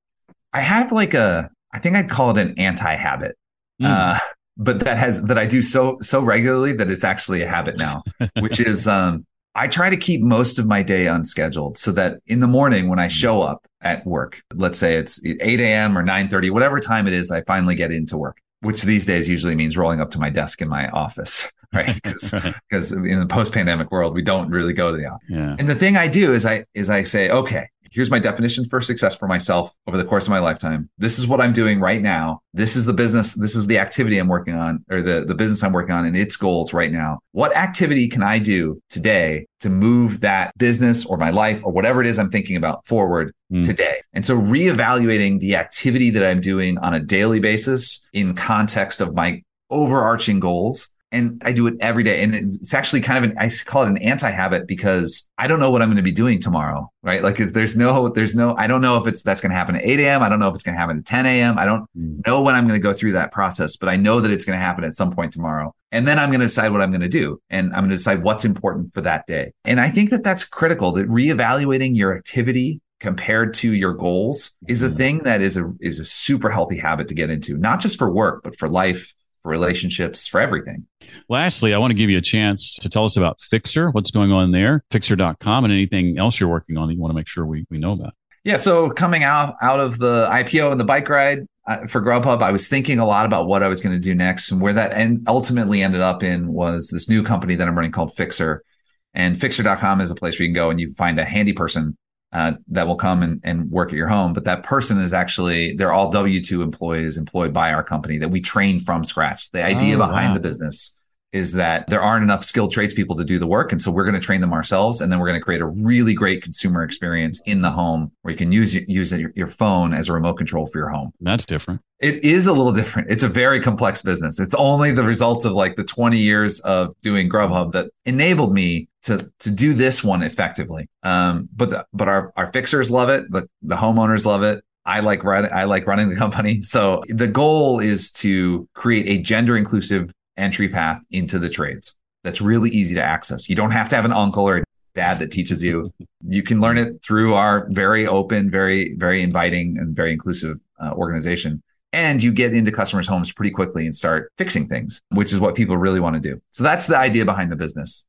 I 0.55 0.61
have 0.61 0.93
like 0.93 1.13
a 1.13 1.51
I 1.75 1.81
think 1.81 1.97
I'd 1.97 2.09
call 2.09 2.31
it 2.31 2.39
an 2.39 2.55
anti-habit. 2.57 3.37
Mm. 3.83 3.87
Uh, 3.87 4.19
but 4.57 4.81
that 4.81 4.97
has 4.97 5.25
that 5.25 5.37
I 5.37 5.47
do 5.47 5.61
so 5.61 5.99
so 6.01 6.23
regularly 6.23 6.73
that 6.75 6.89
it's 6.89 7.03
actually 7.03 7.43
a 7.43 7.49
habit 7.49 7.77
now, 7.77 8.05
which 8.39 8.61
is 8.61 8.87
um, 8.87 9.27
I 9.57 9.67
try 9.67 9.91
to 9.91 9.97
keep 9.97 10.23
most 10.23 10.61
of 10.61 10.67
my 10.67 10.83
day 10.83 11.09
unscheduled 11.09 11.77
so 11.77 11.91
that 11.93 12.21
in 12.29 12.39
the 12.39 12.47
morning 12.47 12.89
when 12.89 13.01
I 13.01 13.09
show 13.09 13.43
up 13.43 13.67
at 13.83 14.07
work, 14.07 14.43
let's 14.55 14.79
say 14.79 14.95
it's 14.95 15.25
8 15.25 15.61
a.m. 15.61 15.99
or 15.99 16.05
9:30, 16.05 16.53
whatever 16.53 16.79
time 16.79 17.09
it 17.09 17.13
is, 17.13 17.33
I 17.33 17.43
finally 17.43 17.75
get 17.75 17.91
into 17.91 18.17
work, 18.17 18.41
which 18.61 18.83
these 18.83 19.05
days 19.05 19.29
usually 19.29 19.57
means 19.57 19.77
rolling 19.77 20.01
up 20.01 20.13
to 20.13 20.21
my 20.21 20.31
desk 20.31 20.63
in 20.63 20.69
my 20.69 20.89
office, 20.91 21.53
right? 21.73 21.99
Because 22.71 22.93
in 22.93 23.19
the 23.19 23.27
post-pandemic 23.27 23.91
world, 23.91 24.15
we 24.15 24.23
don't 24.23 24.51
really 24.51 24.73
go 24.73 24.93
to 24.93 24.97
the 24.97 25.07
office. 25.07 25.27
Yeah. 25.29 25.57
And 25.59 25.69
the 25.69 25.75
thing 25.75 25.97
I 25.97 26.07
do 26.07 26.33
is 26.33 26.47
I 26.47 26.63
is 26.75 26.91
I 26.91 27.03
say, 27.03 27.31
okay, 27.31 27.69
here's 27.95 28.11
my 28.11 28.19
definition 28.19 28.65
for 28.65 28.81
success 28.81 29.17
for 29.17 29.29
myself 29.29 29.75
over 29.87 29.97
the 29.97 30.05
course 30.05 30.27
of 30.27 30.31
my 30.31 30.41
lifetime. 30.41 30.91
This 30.99 31.19
is 31.19 31.27
what 31.27 31.41
I'm 31.41 31.53
doing 31.53 31.81
right 31.81 32.03
now. 32.03 32.41
This 32.53 32.75
is 32.75 32.85
the 32.85 32.93
business. 32.93 33.35
This 33.35 33.55
is 33.55 33.67
the 33.67 33.79
activity 33.79 34.19
I'm 34.19 34.29
working 34.29 34.55
on 34.55 34.85
or 34.91 35.01
the, 35.01 35.25
the 35.27 35.35
business 35.35 35.63
I'm 35.63 35.73
working 35.73 35.95
on 35.95 36.05
and 36.05 36.17
its 36.17 36.37
goals 36.37 36.73
right 36.73 36.91
now. 36.91 37.21
What 37.33 37.57
activity 37.57 38.09
can 38.09 38.23
I 38.23 38.41
do 38.41 38.83
today 38.91 39.47
to 39.61 39.71
move 39.71 40.21
that 40.21 40.53
business 40.59 41.07
or 41.07 41.17
my 41.17 41.31
life 41.31 41.61
or 41.65 41.73
whatever 41.73 42.01
it 42.01 42.07
is 42.07 42.19
I'm 42.19 42.31
thinking 42.31 42.57
about 42.57 42.85
forward 42.85 43.33
mm. 43.53 43.65
today? 43.65 44.01
And 44.13 44.27
so 44.27 44.37
reevaluating 44.37 45.39
the 45.39 45.55
activity 45.55 46.11
that 46.11 46.29
I'm 46.29 46.41
doing 46.41 46.79
on 46.79 46.95
a 46.95 47.01
daily 47.01 47.39
basis 47.39 48.05
in 48.13 48.35
context 48.35 49.01
of 49.01 49.15
my 49.15 49.43
overarching 49.71 50.41
goals 50.41 50.91
and 51.15 51.43
I 51.45 51.53
do 51.53 51.67
it 51.69 51.75
every 51.81 52.03
day. 52.03 52.23
And 52.23 52.35
it's 52.35 52.75
actually 52.75 53.01
kind 53.01 53.25
of 53.25 53.31
an, 53.31 53.39
I 53.39 53.51
call 53.65 53.85
it 53.85 53.89
an 53.89 53.99
anti 53.99 54.31
habit 54.31 54.67
because 54.67 55.29
I 55.39 55.47
don't 55.47 55.61
know 55.61 55.71
what 55.71 55.81
I'm 55.81 55.89
going 55.89 55.97
to 55.97 56.03
be 56.03 56.13
doing 56.13 56.41
tomorrow, 56.41 56.91
right? 57.03 57.23
Like 57.23 57.37
there's 57.37 57.77
no, 57.77 58.09
there's 58.09 58.35
no, 58.35 58.55
I 58.57 58.67
don't 58.67 58.81
know 58.81 58.97
if 58.97 59.07
it's, 59.07 59.23
that's 59.23 59.41
going 59.41 59.51
to 59.51 59.57
happen 59.57 59.77
at 59.77 59.85
8 59.85 60.01
a.m. 60.01 60.23
I 60.23 60.29
don't 60.29 60.41
know 60.41 60.49
if 60.49 60.55
it's 60.55 60.65
going 60.65 60.75
to 60.75 60.79
happen 60.79 60.99
at 60.99 61.07
10 61.07 61.27
a.m. 61.27 61.59
I 61.59 61.65
don't 61.65 61.89
mm. 61.97 62.27
know 62.27 62.43
when 62.43 62.55
I'm 62.55 62.67
going 62.67 62.79
to 62.79 62.83
go 62.83 62.93
through 62.93 63.13
that 63.13 63.31
process, 63.31 63.77
but 63.77 63.89
I 63.89 63.97
know 63.97 64.21
that 64.21 64.31
it's 64.31 64.45
going 64.45 64.59
to 64.59 64.65
happen 64.65 64.85
at 64.85 64.95
some 64.95 65.13
point 65.13 65.33
tomorrow. 65.33 65.73
And 65.93 66.09
then 66.09 66.19
I'm 66.19 66.31
going 66.31 66.41
to 66.41 66.47
decide 66.47 66.73
what 66.73 66.81
I'm 66.81 66.91
going 66.91 67.03
to 67.03 67.09
do. 67.09 67.41
And 67.49 67.73
I'm 67.73 67.81
going 67.81 67.91
to 67.91 67.97
decide 67.97 68.25
what's 68.25 68.45
important 68.45 68.93
for 68.93 69.01
that 69.03 69.27
day. 69.27 69.53
And 69.65 69.81
I 69.81 69.91
think 69.91 70.11
that 70.11 70.25
that's 70.25 70.45
critical 70.45 70.93
that 70.93 71.09
reevaluating 71.09 71.97
your 71.97 72.17
activity 72.17 72.81
compared 73.01 73.53
to 73.53 73.73
your 73.73 73.93
goals 73.93 74.57
is 74.67 74.83
a 74.83 74.89
mm. 74.89 74.97
thing 74.97 75.19
that 75.21 75.41
is 75.41 75.57
a, 75.57 75.73
is 75.81 76.01
a 76.01 76.05
super 76.05 76.51
healthy 76.51 76.79
habit 76.79 77.07
to 77.09 77.15
get 77.15 77.31
into, 77.31 77.57
not 77.57 77.81
just 77.81 77.99
for 77.99 78.11
work, 78.11 78.43
but 78.43 78.57
for 78.57 78.69
life, 78.69 79.14
for 79.45 79.51
relationships, 79.51 80.27
for 80.27 80.41
everything. 80.41 80.87
Lastly, 81.29 81.75
I 81.75 81.79
want 81.79 81.91
to 81.91 81.95
give 81.95 82.09
you 82.09 82.17
a 82.17 82.23
chance 82.23 82.77
to 82.81 82.89
tell 82.89 83.05
us 83.05 83.17
about 83.17 83.41
Fixer, 83.41 83.91
what's 83.91 84.11
going 84.11 84.33
on 84.33 84.51
there, 84.51 84.83
fixer.com, 84.91 85.65
and 85.65 85.73
anything 85.73 86.19
else 86.19 86.41
you're 86.41 86.49
working 86.49 86.79
on 86.79 86.89
that 86.89 86.95
you 86.95 87.01
want 87.01 87.11
to 87.11 87.15
make 87.15 87.29
sure 87.29 87.45
we, 87.45 87.67
we 87.71 87.79
know 87.79 87.93
about. 87.93 88.15
Yeah, 88.43 88.57
so 88.57 88.91
coming 88.91 89.23
out 89.23 89.55
out 89.63 89.81
of 89.81 89.99
the 89.99 90.27
IPO 90.31 90.73
and 90.73 90.81
the 90.81 90.85
bike 90.85 91.09
ride 91.09 91.47
uh, 91.67 91.87
for 91.87 92.03
Grubhub, 92.03 92.43
I 92.43 92.51
was 92.53 92.69
thinking 92.69 92.99
a 92.99 93.07
lot 93.07 93.27
about 93.27 93.47
what 93.47 93.63
I 93.63 93.69
was 93.69 93.83
going 93.83 93.95
to 93.95 94.01
do 94.01 94.15
next, 94.15 94.51
and 94.51 94.61
where 94.61 94.73
that 94.73 94.93
and 94.93 95.23
ultimately 95.29 95.83
ended 95.83 96.01
up 96.01 96.23
in 96.23 96.53
was 96.53 96.89
this 96.89 97.09
new 97.09 97.23
company 97.23 97.55
that 97.55 97.69
I'm 97.69 97.75
running 97.77 97.93
called 97.93 98.17
Fixer. 98.17 98.65
And 99.13 99.39
Fixer.com 99.39 100.01
is 100.01 100.11
a 100.11 100.15
place 100.15 100.39
where 100.39 100.47
you 100.47 100.49
can 100.49 100.55
go 100.55 100.71
and 100.71 100.81
you 100.81 100.93
find 100.95 101.21
a 101.21 101.25
handy 101.25 101.53
person 101.53 101.97
uh, 102.35 102.53
that 102.69 102.87
will 102.87 102.97
come 102.97 103.23
and, 103.23 103.41
and 103.45 103.71
work 103.71 103.91
at 103.91 103.95
your 103.95 104.09
home. 104.09 104.33
But 104.33 104.45
that 104.45 104.65
person 104.65 104.99
is 104.99 105.13
actually, 105.13 105.77
they're 105.77 105.93
all 105.93 106.11
W 106.11 106.43
2 106.43 106.63
employees 106.63 107.17
employed 107.17 107.53
by 107.53 107.73
our 107.73 107.85
company 107.85 108.19
that 108.19 108.29
we 108.29 108.41
train 108.41 108.81
from 108.81 109.05
scratch. 109.05 109.51
The 109.53 109.65
idea 109.65 109.95
oh, 109.95 109.99
behind 109.99 110.31
wow. 110.31 110.35
the 110.35 110.41
business 110.41 110.97
is 111.35 111.53
that 111.53 111.87
there 111.89 112.01
aren't 112.01 112.23
enough 112.23 112.45
skilled 112.45 112.71
tradespeople 112.71 113.17
to 113.17 113.25
do 113.25 113.41
the 113.41 113.47
work. 113.47 113.73
And 113.73 113.83
so 113.83 113.91
we're 113.91 114.05
going 114.05 114.15
to 114.15 114.21
train 114.21 114.41
them 114.41 114.53
ourselves. 114.53 115.01
And 115.01 115.11
then 115.11 115.19
we're 115.19 115.27
going 115.27 115.41
to 115.41 115.45
create 115.45 115.61
a 115.61 115.67
really 115.67 116.15
great 116.15 116.43
consumer 116.43 116.85
experience 116.85 117.43
in 117.45 117.61
the 117.61 117.71
home 117.71 118.13
where 118.23 118.31
you 118.31 118.39
can 118.39 118.53
use, 118.53 118.73
use 118.73 119.13
your 119.35 119.49
phone 119.49 119.93
as 119.93 120.09
a 120.09 120.13
remote 120.13 120.35
control 120.35 120.69
for 120.69 120.79
your 120.79 120.91
home. 120.91 121.11
That's 121.21 121.45
different. 121.45 121.81
It 121.99 122.25
is 122.25 122.47
a 122.47 122.53
little 122.53 122.71
different. 122.73 123.11
It's 123.11 123.25
a 123.25 123.29
very 123.29 123.61
complex 123.61 124.01
business. 124.01 124.39
It's 124.39 124.55
only 124.55 124.93
the 124.93 125.03
results 125.03 125.45
of 125.45 125.53
like 125.53 125.75
the 125.75 125.85
20 125.85 126.19
years 126.19 126.61
of 126.61 126.95
doing 127.03 127.29
Grubhub 127.29 127.73
that 127.73 127.91
enabled 128.05 128.55
me 128.55 128.89
to 129.03 129.31
to 129.41 129.51
do 129.51 129.75
this 129.75 130.03
one 130.03 130.23
effectively. 130.23 130.89
Um, 131.03 131.49
but 131.55 131.71
the, 131.71 131.87
but 131.93 132.09
our 132.09 132.33
our 132.37 132.53
fixers 132.53 132.91
love 132.91 133.09
it. 133.09 133.31
The 133.31 133.49
the 133.63 133.77
homeowners 133.77 134.25
love 134.25 134.43
it. 134.43 134.65
I 134.87 135.01
like 135.01 135.25
running. 135.25 135.51
I 135.53 135.65
like 135.65 135.87
running 135.87 136.11
the 136.11 136.17
company. 136.17 136.63
So 136.63 137.03
the 137.09 137.29
goal 137.29 137.81
is 137.81 138.13
to 138.13 138.69
create 138.75 139.07
a 139.09 139.23
gender 139.23 139.57
inclusive 139.57 140.11
entry 140.37 140.69
path 140.69 141.03
into 141.11 141.39
the 141.39 141.49
trades 141.49 141.97
that's 142.25 142.41
really 142.41 142.71
easy 142.71 142.95
to 142.97 143.03
access. 143.03 143.49
You 143.49 143.55
don't 143.55 143.71
have 143.71 143.89
to 143.91 143.97
have 143.97 144.05
an 144.05 144.13
uncle 144.13 144.49
or 144.49 144.59
a 144.59 144.65
dad 144.95 145.21
that 145.21 145.31
teaches 145.31 145.63
you. 145.63 145.93
You 146.27 146.43
can 146.43 146.59
learn 146.59 146.79
it 146.79 147.03
through 147.03 147.35
our 147.35 147.67
very 147.69 148.07
open, 148.07 148.51
very, 148.51 148.95
very 148.95 149.21
inviting 149.21 149.77
and 149.77 149.95
very 149.95 150.11
inclusive 150.11 150.57
uh, 150.81 150.93
organization. 150.93 151.63
And 151.93 152.23
you 152.23 152.33
get 152.33 152.55
into 152.55 152.73
customers' 152.73 153.07
homes 153.07 153.31
pretty 153.31 153.51
quickly 153.51 153.85
and 153.85 153.95
start 153.95 154.33
fixing 154.39 154.67
things, 154.67 155.03
which 155.11 155.35
is 155.35 155.39
what 155.39 155.55
people 155.55 155.77
really 155.77 156.01
want 156.01 156.15
to 156.15 156.21
do. 156.21 156.41
So 156.51 156.65
that's 156.65 156.87
the 156.87 156.97
idea 156.97 157.27
behind 157.27 157.53
the 157.53 157.57
business. 157.57 158.07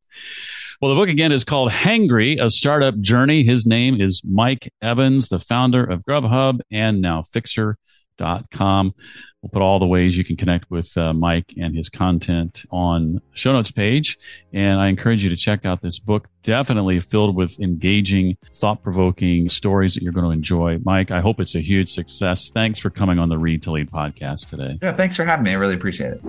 Well, 0.82 0.96
the 0.96 0.96
book 0.96 1.10
again 1.10 1.34
is 1.34 1.44
called 1.44 1.72
Hangry, 1.72 2.42
a 2.42 2.50
startup 2.50 2.98
journey. 3.02 3.44
His 3.44 3.68
name 3.68 4.00
is 4.00 4.22
Mike 4.24 4.72
Evans, 4.82 5.28
the 5.28 5.40
founder 5.40 5.84
of 5.84 6.02
Grubhub 6.06 6.62
and 6.72 7.02
now 7.02 7.24
Fixer.com. 7.34 8.94
We'll 9.46 9.52
put 9.52 9.62
all 9.62 9.78
the 9.78 9.86
ways 9.86 10.18
you 10.18 10.24
can 10.24 10.38
connect 10.38 10.72
with 10.72 10.98
uh, 10.98 11.14
Mike 11.14 11.54
and 11.56 11.76
his 11.76 11.88
content 11.88 12.66
on 12.72 13.22
show 13.36 13.52
notes 13.52 13.70
page. 13.70 14.18
And 14.52 14.80
I 14.80 14.88
encourage 14.88 15.24
you 15.24 15.30
to 15.30 15.36
check 15.36 15.66
out 15.66 15.84
this 15.84 16.00
book. 16.00 16.30
Definitely 16.42 17.00
filled 17.00 17.36
with 17.36 17.60
engaging, 17.60 18.38
thought 18.56 18.82
provoking 18.82 19.48
stories 19.48 19.94
that 19.94 20.02
you're 20.02 20.14
going 20.14 20.26
to 20.26 20.32
enjoy. 20.32 20.80
Mike, 20.84 21.12
I 21.12 21.20
hope 21.20 21.40
it's 21.40 21.54
a 21.54 21.60
huge 21.60 21.92
success. 21.92 22.50
Thanks 22.50 22.80
for 22.80 22.90
coming 22.90 23.20
on 23.20 23.30
the 23.30 23.38
Read 23.38 23.62
to 23.64 23.72
Lead 23.72 23.92
podcast 23.92 24.50
today. 24.50 24.80
Yeah, 24.82 24.94
thanks 24.94 25.16
for 25.16 25.26
having 25.26 25.44
me. 25.44 25.52
I 25.52 25.56
really 25.56 25.76
appreciate 25.76 26.14
it 26.14 26.22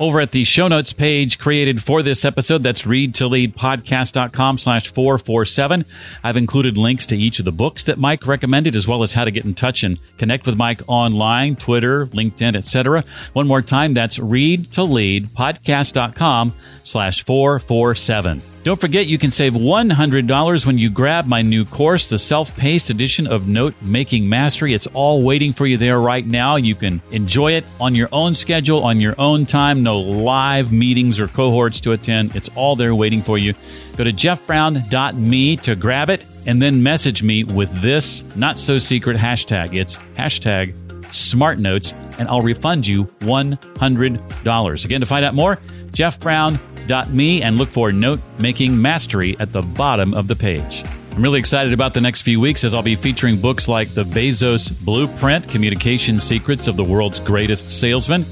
over 0.00 0.20
at 0.20 0.32
the 0.32 0.44
show 0.44 0.68
notes 0.68 0.92
page 0.92 1.38
created 1.38 1.82
for 1.82 2.02
this 2.02 2.24
episode. 2.24 2.62
That's 2.62 2.82
readtoleadpodcast.com 2.82 4.58
slash 4.58 4.92
447. 4.92 5.84
I've 6.22 6.36
included 6.36 6.76
links 6.76 7.06
to 7.06 7.16
each 7.16 7.38
of 7.38 7.44
the 7.44 7.52
books 7.52 7.84
that 7.84 7.98
Mike 7.98 8.26
recommended, 8.26 8.76
as 8.76 8.88
well 8.88 9.02
as 9.02 9.12
how 9.12 9.24
to 9.24 9.30
get 9.30 9.44
in 9.44 9.54
touch 9.54 9.84
and 9.84 9.98
connect 10.18 10.46
with 10.46 10.56
Mike 10.56 10.80
online, 10.86 11.56
Twitter, 11.56 12.06
LinkedIn, 12.06 12.56
etc. 12.56 13.04
One 13.32 13.46
more 13.46 13.62
time, 13.62 13.94
that's 13.94 14.18
readtoleadpodcast.com 14.18 16.52
slash 16.84 17.24
447. 17.24 18.51
Don't 18.64 18.80
forget 18.80 19.08
you 19.08 19.18
can 19.18 19.32
save 19.32 19.54
$100 19.54 20.66
when 20.66 20.78
you 20.78 20.88
grab 20.88 21.26
my 21.26 21.42
new 21.42 21.64
course, 21.64 22.08
the 22.08 22.18
self-paced 22.18 22.90
edition 22.90 23.26
of 23.26 23.48
Note 23.48 23.74
Making 23.82 24.28
Mastery. 24.28 24.72
It's 24.72 24.86
all 24.86 25.20
waiting 25.24 25.52
for 25.52 25.66
you 25.66 25.76
there 25.76 25.98
right 25.98 26.24
now. 26.24 26.54
You 26.54 26.76
can 26.76 27.02
enjoy 27.10 27.54
it 27.54 27.64
on 27.80 27.96
your 27.96 28.08
own 28.12 28.36
schedule, 28.36 28.84
on 28.84 29.00
your 29.00 29.16
own 29.18 29.46
time. 29.46 29.82
No 29.82 29.98
live 29.98 30.70
meetings 30.70 31.18
or 31.18 31.26
cohorts 31.26 31.80
to 31.80 31.90
attend. 31.90 32.36
It's 32.36 32.50
all 32.54 32.76
there 32.76 32.94
waiting 32.94 33.20
for 33.20 33.36
you. 33.36 33.54
Go 33.96 34.04
to 34.04 34.12
jeffbrown.me 34.12 35.56
to 35.56 35.74
grab 35.74 36.08
it 36.08 36.24
and 36.46 36.62
then 36.62 36.84
message 36.84 37.20
me 37.20 37.42
with 37.42 37.82
this 37.82 38.22
not 38.36 38.58
so 38.58 38.78
secret 38.78 39.16
hashtag. 39.16 39.74
It's 39.74 39.96
hashtag 40.16 40.76
smart 41.12 41.58
notes 41.58 41.94
and 42.20 42.28
I'll 42.28 42.42
refund 42.42 42.86
you 42.86 43.06
$100. 43.22 44.84
Again, 44.84 45.00
to 45.00 45.06
find 45.06 45.24
out 45.24 45.34
more, 45.34 45.58
Jeff 45.90 46.20
Brown 46.20 46.60
me 47.08 47.40
and 47.40 47.56
look 47.56 47.70
for 47.70 47.90
Note 47.90 48.20
Making 48.38 48.80
Mastery 48.80 49.34
at 49.38 49.50
the 49.50 49.62
bottom 49.62 50.12
of 50.12 50.28
the 50.28 50.36
page. 50.36 50.84
I'm 51.14 51.22
really 51.22 51.38
excited 51.38 51.72
about 51.72 51.94
the 51.94 52.00
next 52.02 52.20
few 52.20 52.38
weeks 52.38 52.64
as 52.64 52.74
I'll 52.74 52.82
be 52.82 52.96
featuring 52.96 53.40
books 53.40 53.66
like 53.66 53.88
The 53.88 54.04
Bezos 54.04 54.70
Blueprint 54.84 55.48
Communication 55.48 56.20
Secrets 56.20 56.68
of 56.68 56.76
the 56.76 56.84
World's 56.84 57.18
Greatest 57.18 57.80
Salesman, 57.80 58.24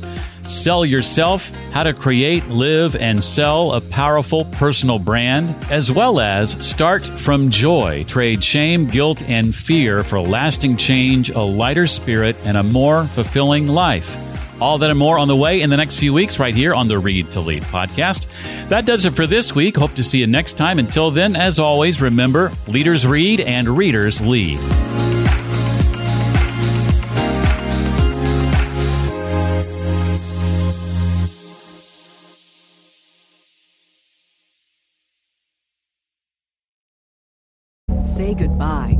Sell 0.42 0.84
Yourself 0.84 1.48
How 1.72 1.84
to 1.84 1.94
Create, 1.94 2.46
Live, 2.48 2.96
and 2.96 3.24
Sell 3.24 3.72
a 3.72 3.80
Powerful 3.80 4.44
Personal 4.44 4.98
Brand, 4.98 5.54
as 5.70 5.90
well 5.90 6.20
as 6.20 6.52
Start 6.66 7.06
from 7.06 7.50
Joy 7.50 8.04
Trade 8.04 8.44
Shame, 8.44 8.86
Guilt, 8.86 9.22
and 9.28 9.56
Fear 9.56 10.04
for 10.04 10.20
Lasting 10.20 10.76
Change, 10.76 11.30
a 11.30 11.40
Lighter 11.40 11.86
Spirit, 11.86 12.36
and 12.44 12.56
a 12.58 12.62
More 12.62 13.04
Fulfilling 13.04 13.68
Life. 13.68 14.29
All 14.60 14.78
that 14.78 14.90
and 14.90 14.98
more 14.98 15.18
on 15.18 15.28
the 15.28 15.36
way 15.36 15.62
in 15.62 15.70
the 15.70 15.76
next 15.76 15.96
few 15.96 16.12
weeks, 16.12 16.38
right 16.38 16.54
here 16.54 16.74
on 16.74 16.86
the 16.86 16.98
Read 16.98 17.30
to 17.32 17.40
Lead 17.40 17.62
podcast. 17.64 18.26
That 18.68 18.84
does 18.84 19.04
it 19.04 19.14
for 19.14 19.26
this 19.26 19.54
week. 19.54 19.76
Hope 19.76 19.94
to 19.94 20.02
see 20.02 20.20
you 20.20 20.26
next 20.26 20.54
time. 20.54 20.78
Until 20.78 21.10
then, 21.10 21.34
as 21.34 21.58
always, 21.58 22.02
remember 22.02 22.52
leaders 22.66 23.06
read 23.06 23.40
and 23.40 23.68
readers 23.68 24.20
lead. 24.20 24.60
Say 38.02 38.34
goodbye 38.34 38.99